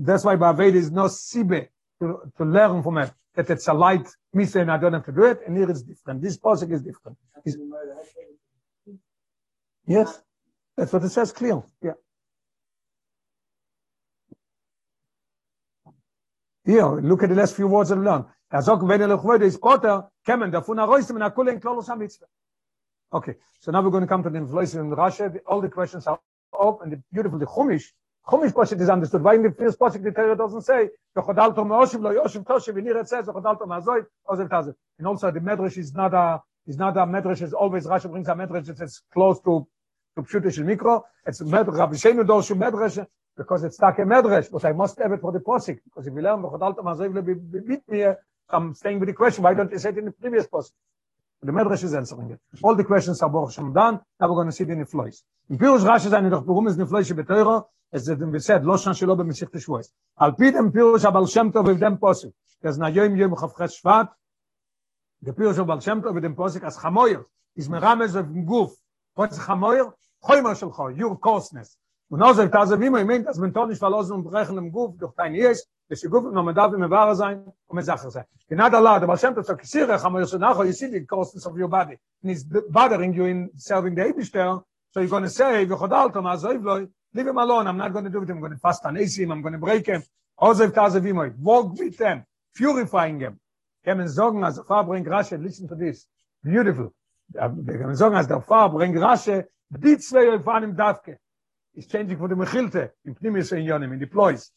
[0.00, 1.68] that's why Baved is no sibe
[2.00, 5.12] to, to learn from it that it's a light misa and I don't have to
[5.12, 6.22] do it, and here it's different.
[6.22, 7.18] This posik is different.
[7.44, 7.56] It's,
[9.86, 10.20] yes,
[10.76, 11.62] that's what it says clear.
[11.82, 11.92] Yeah.
[16.64, 18.26] Here, look at the last few words of learn.
[18.52, 22.26] Sagt, wenn is potter, kemen davon a roisem in a klolos ha-mitzvah.
[23.12, 25.38] Okay, so now we're going to come to the inflation in Rashi.
[25.46, 26.20] All the questions are
[26.60, 27.84] up, and the beautiful, the Chumash,
[28.28, 29.22] Chumash Pashat is understood.
[29.22, 32.86] Why in the first Pashat the Torah doesn't say, V'chodalto me'oshiv lo yoshiv toshiv, and
[32.86, 34.74] here it says, V'chodalto me'azoid, ozev tazev.
[34.98, 38.28] And also the Medrash is not a, is not a Medrash, is always, Rashi brings
[38.28, 39.66] a Medrash that is close to,
[40.16, 41.04] to Pshutish Mikro.
[41.26, 45.12] It's Medrash, Rabbi Shenu Dorshu Medrash, because it's stuck a Medrash, but I must have
[45.12, 48.04] it for the Pasik, because if we learn V'chodalto me'azoid, le bit me,
[48.50, 50.72] I'm staying with the question, why don't you say it in the previous Pasik?
[51.40, 52.40] The Medrash is answering it.
[52.62, 54.00] All the questions are Baruch done.
[54.20, 55.22] Now we're going to see the Niflois.
[55.48, 59.16] In Pirush Rashi zayin doch warum ist lo es ist im Gesetz, lo schon schon
[59.16, 59.92] beim Schicht Schweiz.
[60.16, 63.76] Al pi dem Pirush abal Shem Tov mit dem Posik, das na yom yom chafches
[63.76, 64.10] Shvat,
[65.20, 67.24] der Pirush abal Shem Tov mit dem Posik, as chamoyer,
[67.54, 68.72] is mir rames auf dem Guf,
[69.16, 71.78] hoz chamoyer, choy ma shel choy, yur kosnes.
[72.10, 74.96] Und also, ich tase, wie man meint, dass man tonisch verlassen und brechen im Guf,
[74.98, 77.84] durch dein Jesch, um dass Guf noch mehr darf, immer wahrer sein und mehr
[78.70, 79.98] da lade, aber Shem Tov sagt, sire,
[80.66, 84.24] you see the kosnes of your body, and he's bothering you in serving the Ebi
[84.90, 87.66] so you're going to say, wie chodalto, ma zoiv loi, leave him alone.
[87.66, 88.30] I'm not going to do it.
[88.30, 90.02] I'm going to fast on ac i'm going to break him.
[90.36, 92.24] Also if tase wie mei walk with them.
[92.54, 93.40] Purifying him.
[93.86, 95.42] Kemen sorgen as far bring rasche.
[95.42, 96.06] Listen to this.
[96.42, 96.92] Beautiful.
[97.32, 99.46] Wir kemen sorgen as the far bring rasche.
[99.70, 101.18] Die zwei fahren im Davke.
[101.74, 102.90] is changing for the mechilte.
[103.04, 104.50] In primis in yonim in the ploys.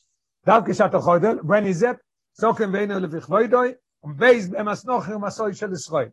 [0.45, 1.43] Davke shat Chodel.
[1.43, 1.97] when is it
[2.39, 6.11] sokem vein ele er vikhvoidoy um beis em as nocher shel israel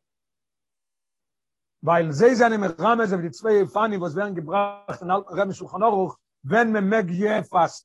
[1.83, 5.53] weil ze zanem mit rame ze die zwei fani was werden gebracht an alten rame
[5.53, 6.17] shulchan aruch
[6.51, 7.85] wenn we make je fast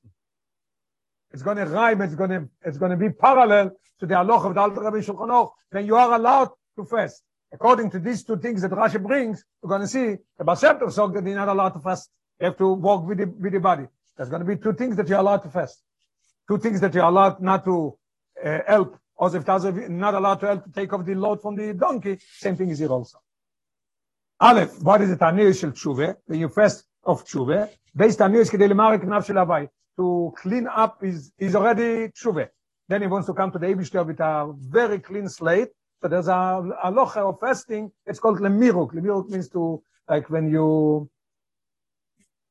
[1.31, 4.45] it's going to rhyme it's going to it's going to be parallel to the aloch
[4.45, 8.37] of the alten ram shulchan when you are allowed to fast according to these two
[8.37, 11.73] things that Rashi brings we're going to see the Bashem so that you're not allowed
[11.77, 12.09] to fast
[12.39, 13.87] You have to walk with the, with the body.
[14.17, 15.81] There's going to be two things that you're allowed to fast.
[16.47, 17.97] Two things that you're allowed not to
[18.43, 18.97] uh, help.
[19.15, 22.19] Or if there's not allowed to help to take off the load from the donkey,
[22.37, 23.19] same thing is here also.
[24.39, 25.21] Aleph, what is it?
[25.21, 29.69] Anir shel tshuve, when you fast of tshuve, based on anir kedei lemarek naf shel
[29.97, 32.49] to clean up is, is already tshuve.
[32.87, 35.69] Then he wants to come to the Eibishter with a very clean slate.
[36.01, 36.31] So there's a,
[36.83, 38.93] a locha of fasting, it's called lemiruk.
[38.93, 41.09] Lemiruk means to, like when you,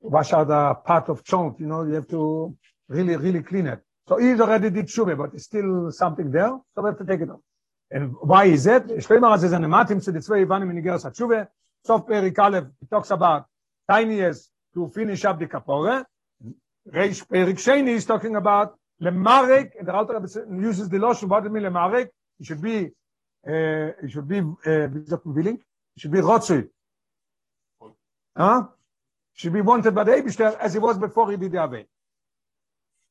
[0.02, 2.56] wash out a part of chunk, you know, you have to
[2.88, 3.80] really, really clean it.
[4.08, 7.20] So he's already did tshuva, but it's still something there, so we have to take
[7.20, 7.40] it off.
[7.90, 8.86] And why is it?
[8.88, 11.46] Shlomo has an ematim to the two Ivanim in Igeras HaTshuva.
[11.84, 13.46] Sof Perik Aleph, he talks about
[13.88, 16.04] tiniest to finish up the kapore.
[16.90, 20.20] Reish Perik Sheni is talking about lemarek, and the Alter
[20.60, 22.08] uses the lotion, what it mean lemarek?
[22.40, 22.86] It should be,
[23.46, 24.88] uh, it should be, uh,
[25.24, 25.58] willing,
[25.96, 26.68] it should be rotzui.
[28.36, 28.66] Huh?
[29.34, 31.86] should be wanted by the Eibishter as he was before he did the Aved.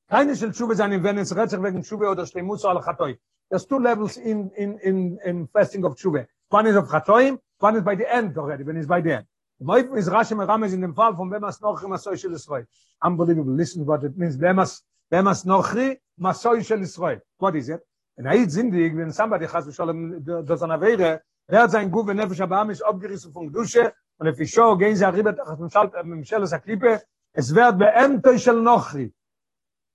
[0.09, 3.17] Keine shel tshuva zayin wenn es retzach wegen tshuva oder shleimus al chatoy.
[3.49, 6.27] There's two levels in in in in fasting of tshuva.
[6.49, 9.25] One is of chatoyim, one is by the end already, when it's by the end.
[9.61, 12.65] Moif is Rashi Merames in dem Fall von Bemas Nochri Masoy Shel Israel.
[13.01, 13.53] Unbelievable.
[13.53, 14.37] Listen what it means.
[14.37, 14.81] Bemas
[15.11, 17.19] Bemas Nochri Masoy Shel Israel.
[17.37, 17.81] What is it?
[18.17, 22.13] And I zindig, when somebody has to shalom does an avere, wer hat sein Guve
[22.13, 26.53] Nefesh Abam ist abgerissen von Gdushe, und if show gehen sie arriba tachas mimshel es
[26.53, 27.01] aklipe
[27.33, 29.11] es wird beemtoi shel nochri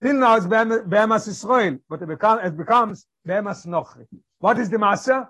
[0.02, 4.06] till now it's beemas Israel but it, become, it becomes beemas nochri
[4.40, 5.28] what is the masa?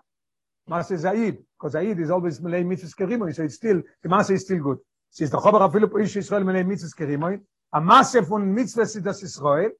[0.66, 4.42] masa Zaid because Zaid is always melei mitzvahs kerimoi so it's still the masa is
[4.42, 4.78] still good
[5.11, 7.40] since the chobar afilu po ish Israel melei mitzvahs kerimoi
[7.72, 9.70] a masa von mitzvahs ist das Israel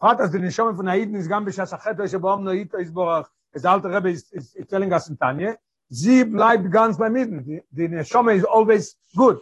[0.00, 3.62] fragt as the neshom von Aiden is gam b'shas achet o sheboam noito isborach as
[3.62, 5.56] the alter Rebbe is, is, is telling us in Tanya
[5.90, 7.26] sie bleibt ganz bei mir.
[7.26, 9.40] Die, Neshome is always good.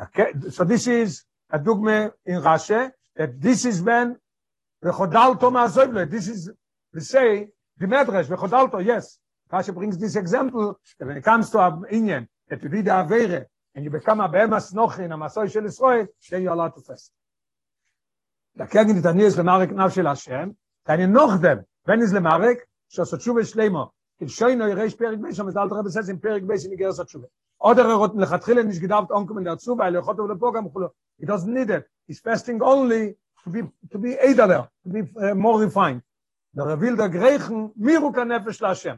[0.00, 0.32] Okay?
[0.50, 4.16] So this is a dogma in Rashi, that this is when
[4.82, 6.50] the Ma'azoivle, this is,
[6.92, 9.18] we say, the Medrash, the yes.
[9.52, 13.84] Rashi brings this example, that when it comes to Inyan, that you did a and
[13.84, 16.80] you become a behem asnochi, in a masoi shel Yisroi, then you are allowed to
[16.80, 17.12] fast.
[18.58, 23.44] Lakegi nitanias lemarek nav shel Hashem, then you noch them, when is lemarek, שעשו תשובה
[23.44, 23.84] שלמה,
[24.18, 27.26] כלשוי נוי ריש פרק בי, שם זלת רבי סס עם פרק בי, שניגר עשו תשובה.
[27.58, 30.88] עוד הרירות מלכתחילה נשגדבת אונקום אלה עצובה, אלה יכולת אבל גם כולו.
[31.22, 31.84] He doesn't need it.
[32.08, 36.02] He's fasting only to be, to be aid to be uh, more refined.
[36.54, 38.94] The revealed agreichen, מירו כנפש להשם.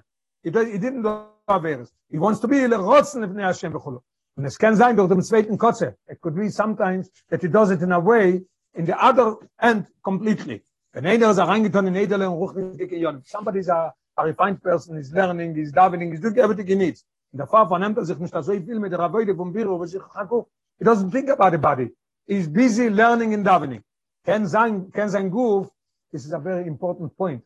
[0.49, 4.03] It, it didn't do averes he wants to be le rotzen ibn hashem khulo
[4.37, 7.71] und es kann sein durch dem zweiten kotze it could be sometimes that he does
[7.71, 8.43] it in a way
[8.75, 13.23] in the other end completely Wenn einer ist reingetan in Niederland und ruft dicke Jon.
[13.25, 17.05] Somebody is a, a refined person, is learning, is davening, is doing everything he needs.
[17.31, 19.93] Und der Pfarrer vernimmt er sich nicht so viel mit der Rabbeide vom Büro, was
[19.95, 20.45] ich haku.
[20.79, 21.95] He doesn't think about the body.
[22.27, 23.83] He's busy learning and davening.
[24.25, 25.71] Can sein, can sein Guf,
[26.11, 27.45] this is a very important point.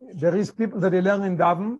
[0.00, 1.78] There is people that they learn in daven,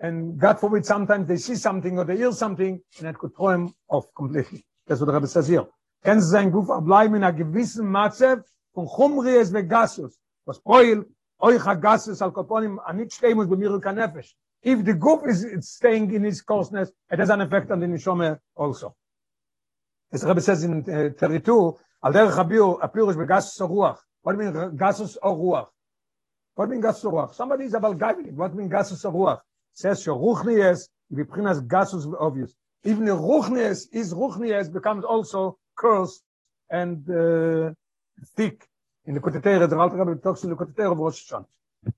[0.00, 3.50] and God forbid sometimes they see something or they hear something, and it could throw
[3.50, 4.64] him off completely.
[4.86, 5.66] That's what the Rebbe says here.
[6.04, 8.42] Can sein Guf bleiben in a gewissen Matzev
[8.74, 10.14] von Chumries ve Gasus.
[10.46, 11.04] was poil
[11.42, 14.30] euch a gases al koponim a nit steimus be mir kan nefesh
[14.62, 15.46] if the goof is
[15.76, 18.94] staying in his coarseness it has an effect on the nishome also.
[20.12, 23.98] As the rab says in uh, 32 al der khabio a purish be gas ruach
[24.22, 25.68] what mean gasus or ruach
[26.54, 29.40] what mean gas ruach somebody is about giving what do you mean gasus or ruach
[29.72, 32.54] says sho ruchnies we prinas gasus obvious.
[32.84, 36.22] Even the ruchnies is ruchnies becomes also curse
[36.70, 37.72] and uh,
[38.36, 38.66] thick.
[39.06, 41.44] In der kotetere der alte rabbe talks in der kotetere was schon?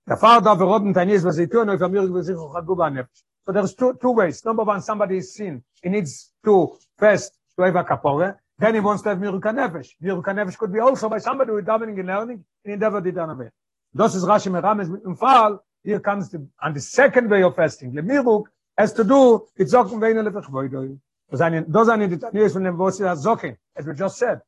[0.09, 3.07] Der fahr da roten tanis was sie tun auf mir wir sich hat banef
[3.45, 4.45] so there's two two ways.
[4.45, 5.63] Number one somebody is sin.
[5.83, 8.37] He needs to first to have a kapore.
[8.59, 11.59] Then he wants to have mir kanefesh mir kanefesh could be also by somebody who
[11.59, 13.51] is davening and learning in endeavor did done away
[13.95, 17.56] das ist rashi merames mit dem fall here comes the on the second way of
[17.56, 18.46] fasting le miruk
[18.78, 20.98] has to do it zoken wenn er lefach voido
[21.32, 24.40] das eine das eine die tanis von dem was er zoken as we just said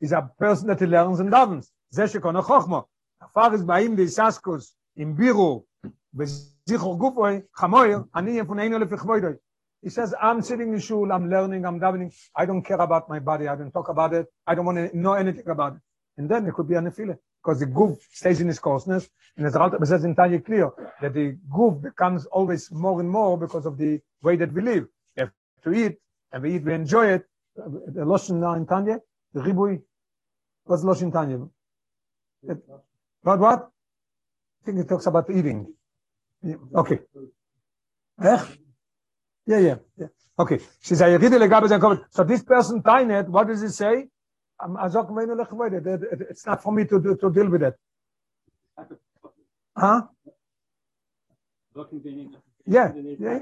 [0.00, 2.84] is a person that learns and davens זה שכון החוכמו.
[3.20, 5.64] הפאר איז באים ביססקוס עם בירו
[6.14, 9.32] וזיכור גופוי חמויר, אני יפוננו לפחבוידוי.
[9.84, 12.10] He says, I'm sitting in shul, I'm learning, I'm davening.
[12.34, 13.46] I don't care about my body.
[13.48, 14.26] I don't talk about it.
[14.46, 15.82] I don't want to know anything about it.
[16.16, 17.18] And then it could be a nefile.
[17.41, 19.09] Because the goof stays in its coarseness.
[19.37, 20.71] And as Ralta says Tanya clear,
[21.01, 24.87] that the goof becomes always more and more because of the way that we live.
[25.15, 25.31] We have
[25.63, 25.97] to eat,
[26.31, 27.25] and we eat, we enjoy it.
[27.55, 28.99] The Loshin in Tanya,
[29.33, 29.81] the Ribui,
[30.65, 31.47] what's Loshin Tanya?
[33.21, 33.69] What, what?
[34.61, 35.73] I think it talks about eating.
[36.75, 36.99] Okay.
[38.23, 38.45] Eh?
[39.45, 40.07] Yeah, yeah, yeah.
[40.37, 40.59] Okay.
[40.81, 41.19] She said,
[42.11, 44.07] so this person, Tainet, what does it say?
[46.30, 47.74] It's not for me to, to, to deal with it.
[49.76, 50.02] Huh?
[52.66, 53.40] Yeah, yeah,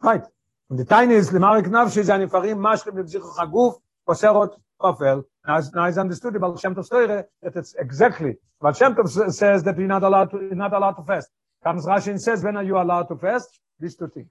[0.00, 0.24] right.
[0.68, 5.84] Und die Teine ist, Lemarik Navshi, seine Farim, Maschlim, Lebzichu Chaguf, Poserot, Kofel, Now, now
[5.84, 8.36] it's understood about Shem Tov Stoire that it's exactly.
[8.60, 11.30] But Shem Tov says that you're not allowed to, you're not allowed to fast.
[11.62, 13.60] Comes Rashi and says, when are you allowed to fast?
[13.78, 14.30] These two things.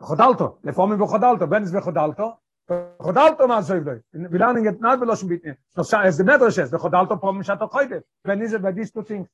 [0.00, 0.58] Chodalto.
[0.64, 1.46] לפעמים בחודלתו.
[1.46, 2.36] בין זה בחודלתו.
[2.67, 4.01] Chodalto na so evdoy.
[4.13, 5.57] Wie lernen get not beloshn bitne.
[5.75, 8.03] So sa es de medrash es, de chodalto prom shat khoyde.
[8.23, 9.27] Wenn is bei dis two things.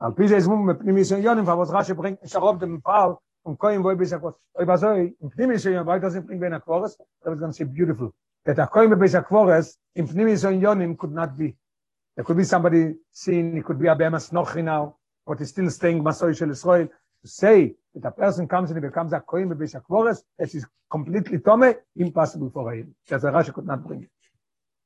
[0.00, 3.82] Al piz es mum mit nimis yonim, was rashe bringt sharob dem Fall und kein
[3.82, 4.34] voi bis akos.
[4.58, 7.72] Oy bazoy, in nimis yonim, weil das bringt wenn akores, that was going to be
[7.72, 8.12] beautiful.
[8.44, 11.56] That a kein bis akores, in yonim could not be.
[12.16, 14.96] There could be somebody seen, it could be a bemas Nochi now,
[15.26, 18.88] but he's still staying masoy shel Israel to say that a person comes and he
[18.88, 22.94] becomes a coin with a chorus, it is completely tome, impossible for him.
[23.08, 24.02] That's a Rashi could not bring.
[24.02, 24.10] It.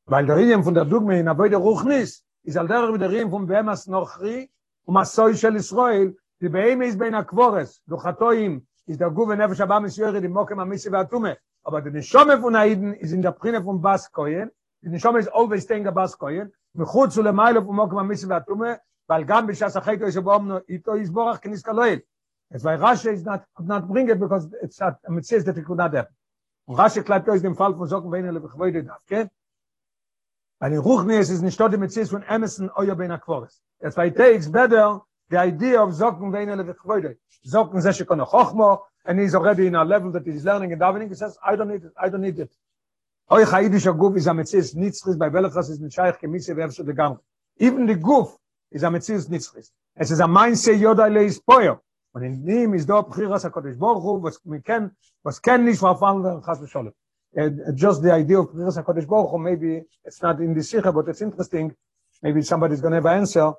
[0.06, 3.30] Weil der Rinnem von der Dugme in Avoide Ruchnis, is al derer mit der Rinnem
[3.30, 4.48] von Behemas Nochri,
[4.86, 9.10] um Masoi Soi shel Israel, di Behemi is bein a Kvores, du Chatoim, is der
[9.10, 11.06] Guve Nefesh Abba Mishiori, di Mokem Amisi wa
[11.66, 14.50] aber di Nishome von Aiden, is in der Prine von Bas Koyen,
[14.82, 18.78] di Nishome is always staying a Bas Koyen, mechutz ulemailu von Mokem Amisi wa Atume,
[19.06, 22.00] weil gam bishas achaito is obomno, ito is borach kniska loel,
[22.50, 25.56] It's why Rashi is not, could not bring it because it's not, it says that
[25.56, 26.14] it could not happen.
[26.66, 29.28] Und Rashi kleibt euch den Fall von Socken, wenn er lebe chwoide darf, okay?
[30.58, 33.60] Weil in Ruchnies ist nicht dort im Metzies von Emerson, euer Ben Akvoris.
[33.80, 37.16] That's why it takes better the idea of Socken, wenn er lebe chwoide.
[37.44, 41.08] Socken, seshe kono chochmo, and he's already in a level that he's learning and davening
[41.08, 42.52] he says i don't need it i don't need it
[43.32, 46.92] oi khaydish guf is a metzis nitzris bei velachas is mit shaykh kemise vev shel
[46.92, 47.18] gam
[47.58, 48.36] even the guf
[48.70, 51.80] is a metzis nitzris es is a mind say yoda le is poyo
[52.14, 54.90] und in dem is do bkhiras a kodesh borchu was mi ken
[55.24, 56.94] was ken nicht verfallen khas sholem
[57.74, 61.08] just the idea of bkhiras a kodesh borchu maybe it's not in the sikha but
[61.08, 61.74] it's interesting
[62.22, 63.52] maybe somebody's going to have an answer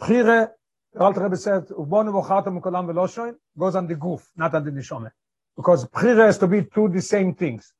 [0.00, 0.50] bkhire
[0.94, 4.70] Der alte Rebbe said, "Ubonu bochatam kolam veloshoin," goes on the goof, not on the
[4.70, 5.10] neshome,
[5.56, 7.72] because prira has to be two the same things.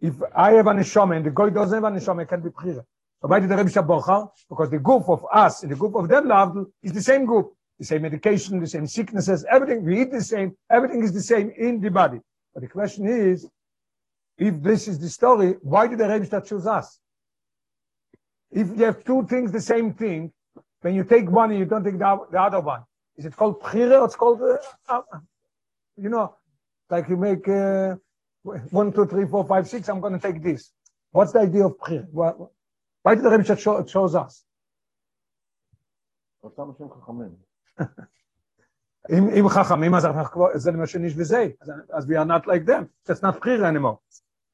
[0.00, 2.50] If I have a neshome and the goy doesn't have a neshome, it can be
[2.50, 2.84] prira.
[3.20, 4.30] So why did the Rebbe Shabocha?
[4.48, 7.46] Because the goof of us and the goof of them is the same goof,
[7.78, 9.84] the same medication, the same sicknesses, everything.
[9.84, 10.56] We eat the same.
[10.70, 12.20] Everything is the same in the body.
[12.54, 13.46] But the question is,
[14.38, 16.98] if this is the story, why did the Rebbe choose us?
[18.50, 20.32] If you have two things, the same thing,
[20.80, 22.82] when you take one and you don't take the, the other one.
[23.16, 24.04] Is it called Pchire?
[24.04, 24.58] It's called, uh,
[24.88, 25.00] uh,
[25.96, 26.34] you know,
[26.90, 27.96] like you make uh,
[28.42, 30.70] one, two, three, four, five, six, I'm going to take this.
[31.10, 32.06] What's the idea of Pchire?
[33.02, 34.44] Why, did the Rebbe show, shows us?
[37.79, 38.11] אותם אנשים חכמים.
[39.09, 41.47] אם אם חכמים אז אנחנו כבר זה מה שניש וזה
[41.93, 43.97] אז we are not like them that's not prayer anymore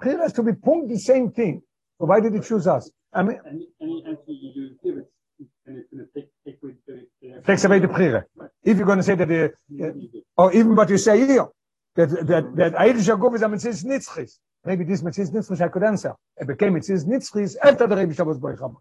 [0.04, 1.62] prayer has to be point the same thing
[1.98, 2.84] so why did he choose us
[3.14, 5.08] I mean Any, any answer you do give it,
[5.66, 6.94] and it's gonna take, take away the.
[7.22, 8.20] the- takes away the prayer
[8.70, 9.44] if you're going to say that the
[10.42, 11.48] or even what you say here
[11.98, 14.32] that that that Irish Gov is a mitzvah nitzchis
[14.70, 18.40] maybe this mitzvah nitzchis I could answer it became mitzvah nitzchis after the Rebbe Shabbos
[18.44, 18.74] Boicham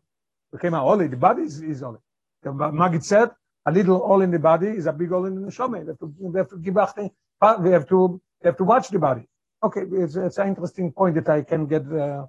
[0.55, 2.01] became a holy the body is, is holy
[2.45, 2.51] the
[2.83, 3.29] Magid said
[3.66, 5.82] a little hole in the body is a big hole in the neshama.
[5.82, 9.00] We have to, we have to give we have to, we have to watch the
[9.00, 9.28] body.
[9.64, 11.84] Okay, it's, it's an interesting point that I can get.
[11.92, 12.26] Uh,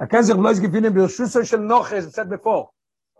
[0.00, 2.68] I can say, לא gewinnen ברשוסו של נוחס, it said before.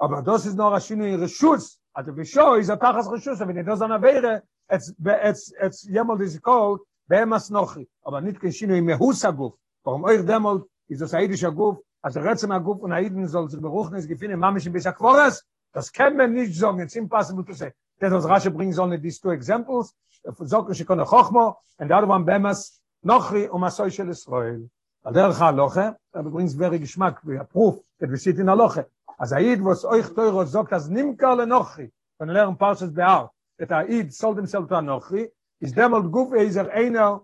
[0.01, 1.79] אבל das ist noch ein שינוי רשוס.
[1.95, 6.39] Also בשו is a tachas רשוס, wenn it doesn't avere, it's, it's, it's ימול is
[6.39, 7.85] called בהמס נוחי.
[8.07, 9.55] אבל nicht kein שינוי מהוס הגוף.
[9.85, 13.97] Warum euch demol ist das aidisch הגוף, also rätsem הגוף und aiden soll sich beruchen,
[13.97, 17.73] es gewinnen, mamisch bis akvores, Das kann man nicht sagen, it's impossible to say.
[18.01, 19.95] That was Rashi brings only these two examples.
[20.27, 24.69] Zok shikon chokhmo and the other one bemas nochri um asoy shel Israel.
[25.05, 28.85] Al derech haloche, that brings very geschmack, we proof that we see it in haloche.
[29.21, 31.91] As Aid was euch teuro zogt as nimkar le nochri.
[32.19, 35.29] When learn parshas be'ar, that Aid sold himself to nochri,
[35.61, 37.21] is demol guf eizer einer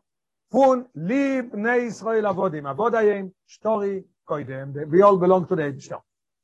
[0.51, 2.65] fun lib ne Israel avodim.
[2.65, 4.89] Avodayim, shtori, koidem.
[4.89, 6.01] We all belong to the Eibishter.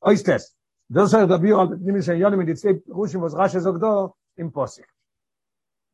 [0.06, 0.54] Oistes.
[0.92, 3.80] Das sagt der Bio, der nimmt sein Jonne mit die zwei Ruschen, was Rasche sagt
[3.80, 4.88] da, im Possig.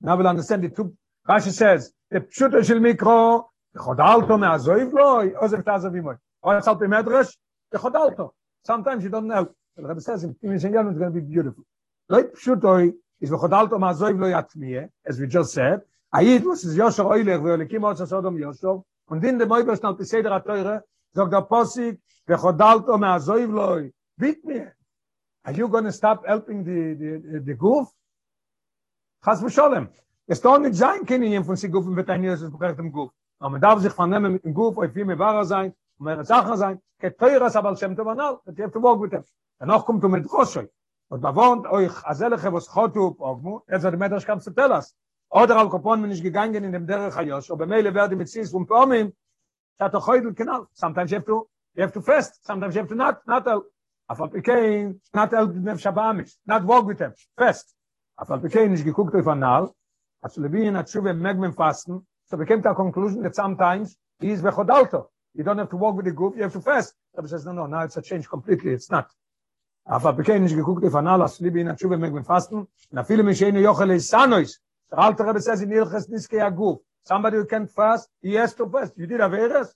[0.00, 0.96] Now we we'll understand the two,
[1.28, 6.16] Rasche says, der Pschutte schil Mikro, der Chodalto me azoiv loi, ozef ta azoiv imoi.
[6.42, 8.32] Oh.
[8.62, 9.46] Sometimes you don't know.
[9.76, 11.64] Der Rebbe says, im Timmy sein it's going to be beautiful.
[12.08, 15.82] Loi Pschutte, is der Chodalto me azoiv as we just said,
[16.14, 19.94] Ayid, was is Yosher Oilech, wo er Yolikim Otsa Sodom Yosher, und in dem Oibersnall,
[19.98, 24.72] die Seder HaTeure, sagt der Possig, der Chodalto me bit mir,
[25.46, 27.88] Are you going to stop helping the the the goof?
[29.24, 29.88] Chas v'sholem.
[30.26, 33.12] Es doch nicht sein können von sich goofen wird ein Nies bekannt im goof.
[33.38, 36.56] Aber man darf sich vernehmen mit dem goof, auf viel mehr wahrer sein, mehr Sachen
[36.56, 36.82] sein.
[36.98, 39.22] Ke teurer aber schem tovanal, that you have to walk with.
[39.60, 40.68] Danach kommt du mit Roshoy.
[41.08, 44.96] Und da wohnt euch azelche was khotu ogmu, es wird mit das kam zu telas.
[45.30, 48.52] Oder al kopon bin ich gegangen in dem derech hayos, und beimele werde mit sis
[48.52, 49.12] und pomim.
[49.78, 50.66] Hat doch heute genau.
[50.72, 53.46] Sometimes you have to you have to fast, sometimes you have to not not
[54.10, 57.74] Afal Pikein, not help them Shabamis, not walk with them, fast.
[58.20, 59.74] Afal Pikein is geguckt auf Anal,
[60.24, 64.30] as Levin hat Shuve Megmen fasten, so we came to a conclusion that sometimes he
[64.30, 65.06] is Bechodalto.
[65.34, 66.94] You don't have to walk with the group, you have to fast.
[67.16, 69.10] Rabbi says, no, no, now it's a change completely, it's not.
[69.88, 73.60] Afal Pikein is geguckt auf Anal, as Levin hat Shuve Megmen fasten, na viele Mishene
[73.60, 74.58] Yochel is Sanois.
[74.88, 78.68] The Alter Rebbe says in Ilches Niske Aguf, somebody who can fast, he has to
[78.68, 78.96] fast.
[78.96, 79.74] You did Averes?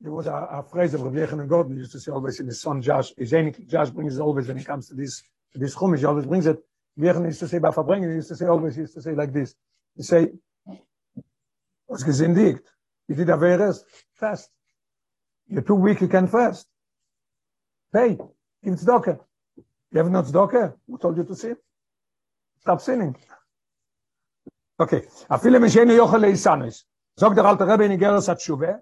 [0.00, 2.60] There was a, a phrase of Rabbi Yechon Gordon used to say always in his
[2.60, 5.22] son Josh, his ain't Josh brings it always when he comes to this
[5.52, 6.58] to this chumash, he always brings it.
[6.98, 9.14] Yechon used to say by Verbringen, he used to say always, he used to say
[9.14, 9.54] like this.
[9.96, 10.28] He say,
[11.90, 12.62] was gesündigt.
[13.08, 14.50] You did Averes, fast.
[15.48, 16.68] You're too weak, you can fast.
[17.92, 18.16] Pay,
[18.62, 19.18] give tzedakah.
[19.90, 20.74] You have not tzedakah?
[20.86, 21.56] Who told you to sin?
[22.60, 23.16] Stop sinning.
[24.78, 25.02] Okay.
[25.28, 26.84] Afile mishenu yochel leisanis.
[27.18, 28.80] Zog der alte Rebbe in Atshuveh, Der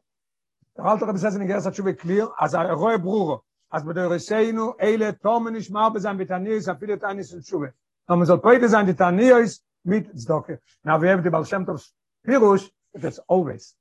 [0.85, 4.11] alte Rebbe says in Geras hat schon clear, als er roe bruro, als bei der
[4.11, 7.75] Reseinu, eile tomen nicht mal bei seinem Betanias, a viele Tanis und Schuwe.
[8.07, 10.61] Aber man soll beide sein, die Tanias mit Zdoke.
[10.85, 11.93] Now we have the Baal Shem Tov's
[12.25, 13.77] Pirush, that's always.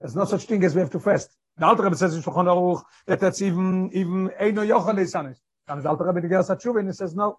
[0.00, 1.36] There's no such thing as we have to fast.
[1.58, 5.42] Der alte Rebbe says in Shulchan Aruch, that that's even, even Eino Yochel Isanis.
[5.66, 7.38] Dann der alte Rebbe in schon, and he says no.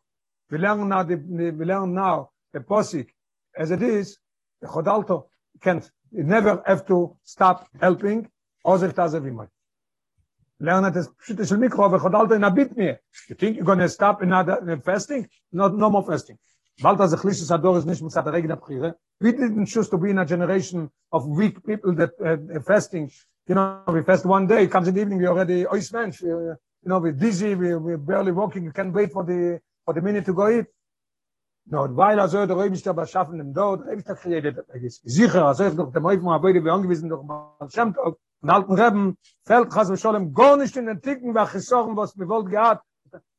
[0.49, 3.09] We learn now, the, we learn now, the Posik,
[3.57, 4.19] as it is,
[4.61, 5.27] the Chodalto
[5.61, 8.29] can't, you never have to stop helping,
[8.61, 9.45] עוזב תעזב עמי.
[10.61, 12.99] Learn it as pshita shel mikro, v'chodalto in a bit mir.
[13.29, 15.27] You think you're to stop in other fasting?
[15.51, 16.37] No, no more fasting.
[16.79, 18.93] Balta zechlish sador is nish musat regna bchire.
[19.19, 23.11] We didn't choose to be in a generation of weak people that uh, fasting.
[23.47, 26.21] You know, we fast one day, comes in the evening, we already ois mensch.
[26.21, 30.01] You know, we're dizzy, we, we're barely walking, you can't wait for the, for the
[30.01, 30.67] minute to go eat.
[31.65, 35.45] No, weil also der ist aber schaffen im Dort, ist da created, er ist sicher,
[35.45, 37.97] also ich noch Rebbe mal beide wir angewiesen durch mal Schemt
[38.41, 42.17] und alten Rebben fällt Chas und Scholem gar nicht in den Ticken, was gesorgen, was
[42.17, 42.83] wir wollt gehabt.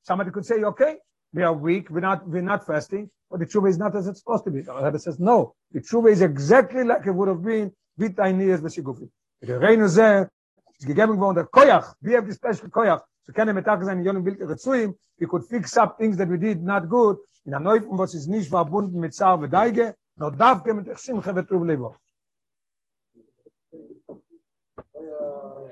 [0.03, 0.99] Somebody could say, okay,
[1.33, 4.21] we are weak, we're not, we're not fasting, but the tshuva is not as it's
[4.21, 4.63] supposed to be.
[4.63, 8.61] The Rebbe says, no, the tshuva is exactly like it would have been with Tainiyas
[8.61, 9.09] v'Shigufi.
[9.43, 10.29] Der Reino ze,
[10.79, 13.99] ist gegeben geworden, der Koyach, we have the special Koyach, so can mit Tag sein,
[13.99, 17.55] in Yonim Bild Rezuim, we could fix up things that we did not good, in
[17.55, 21.49] a Neufung, was ist nicht verbunden mit Zar und Deige, nur darf mit Simche und
[21.49, 21.97] Trub Levo.
[25.23, 25.63] uh,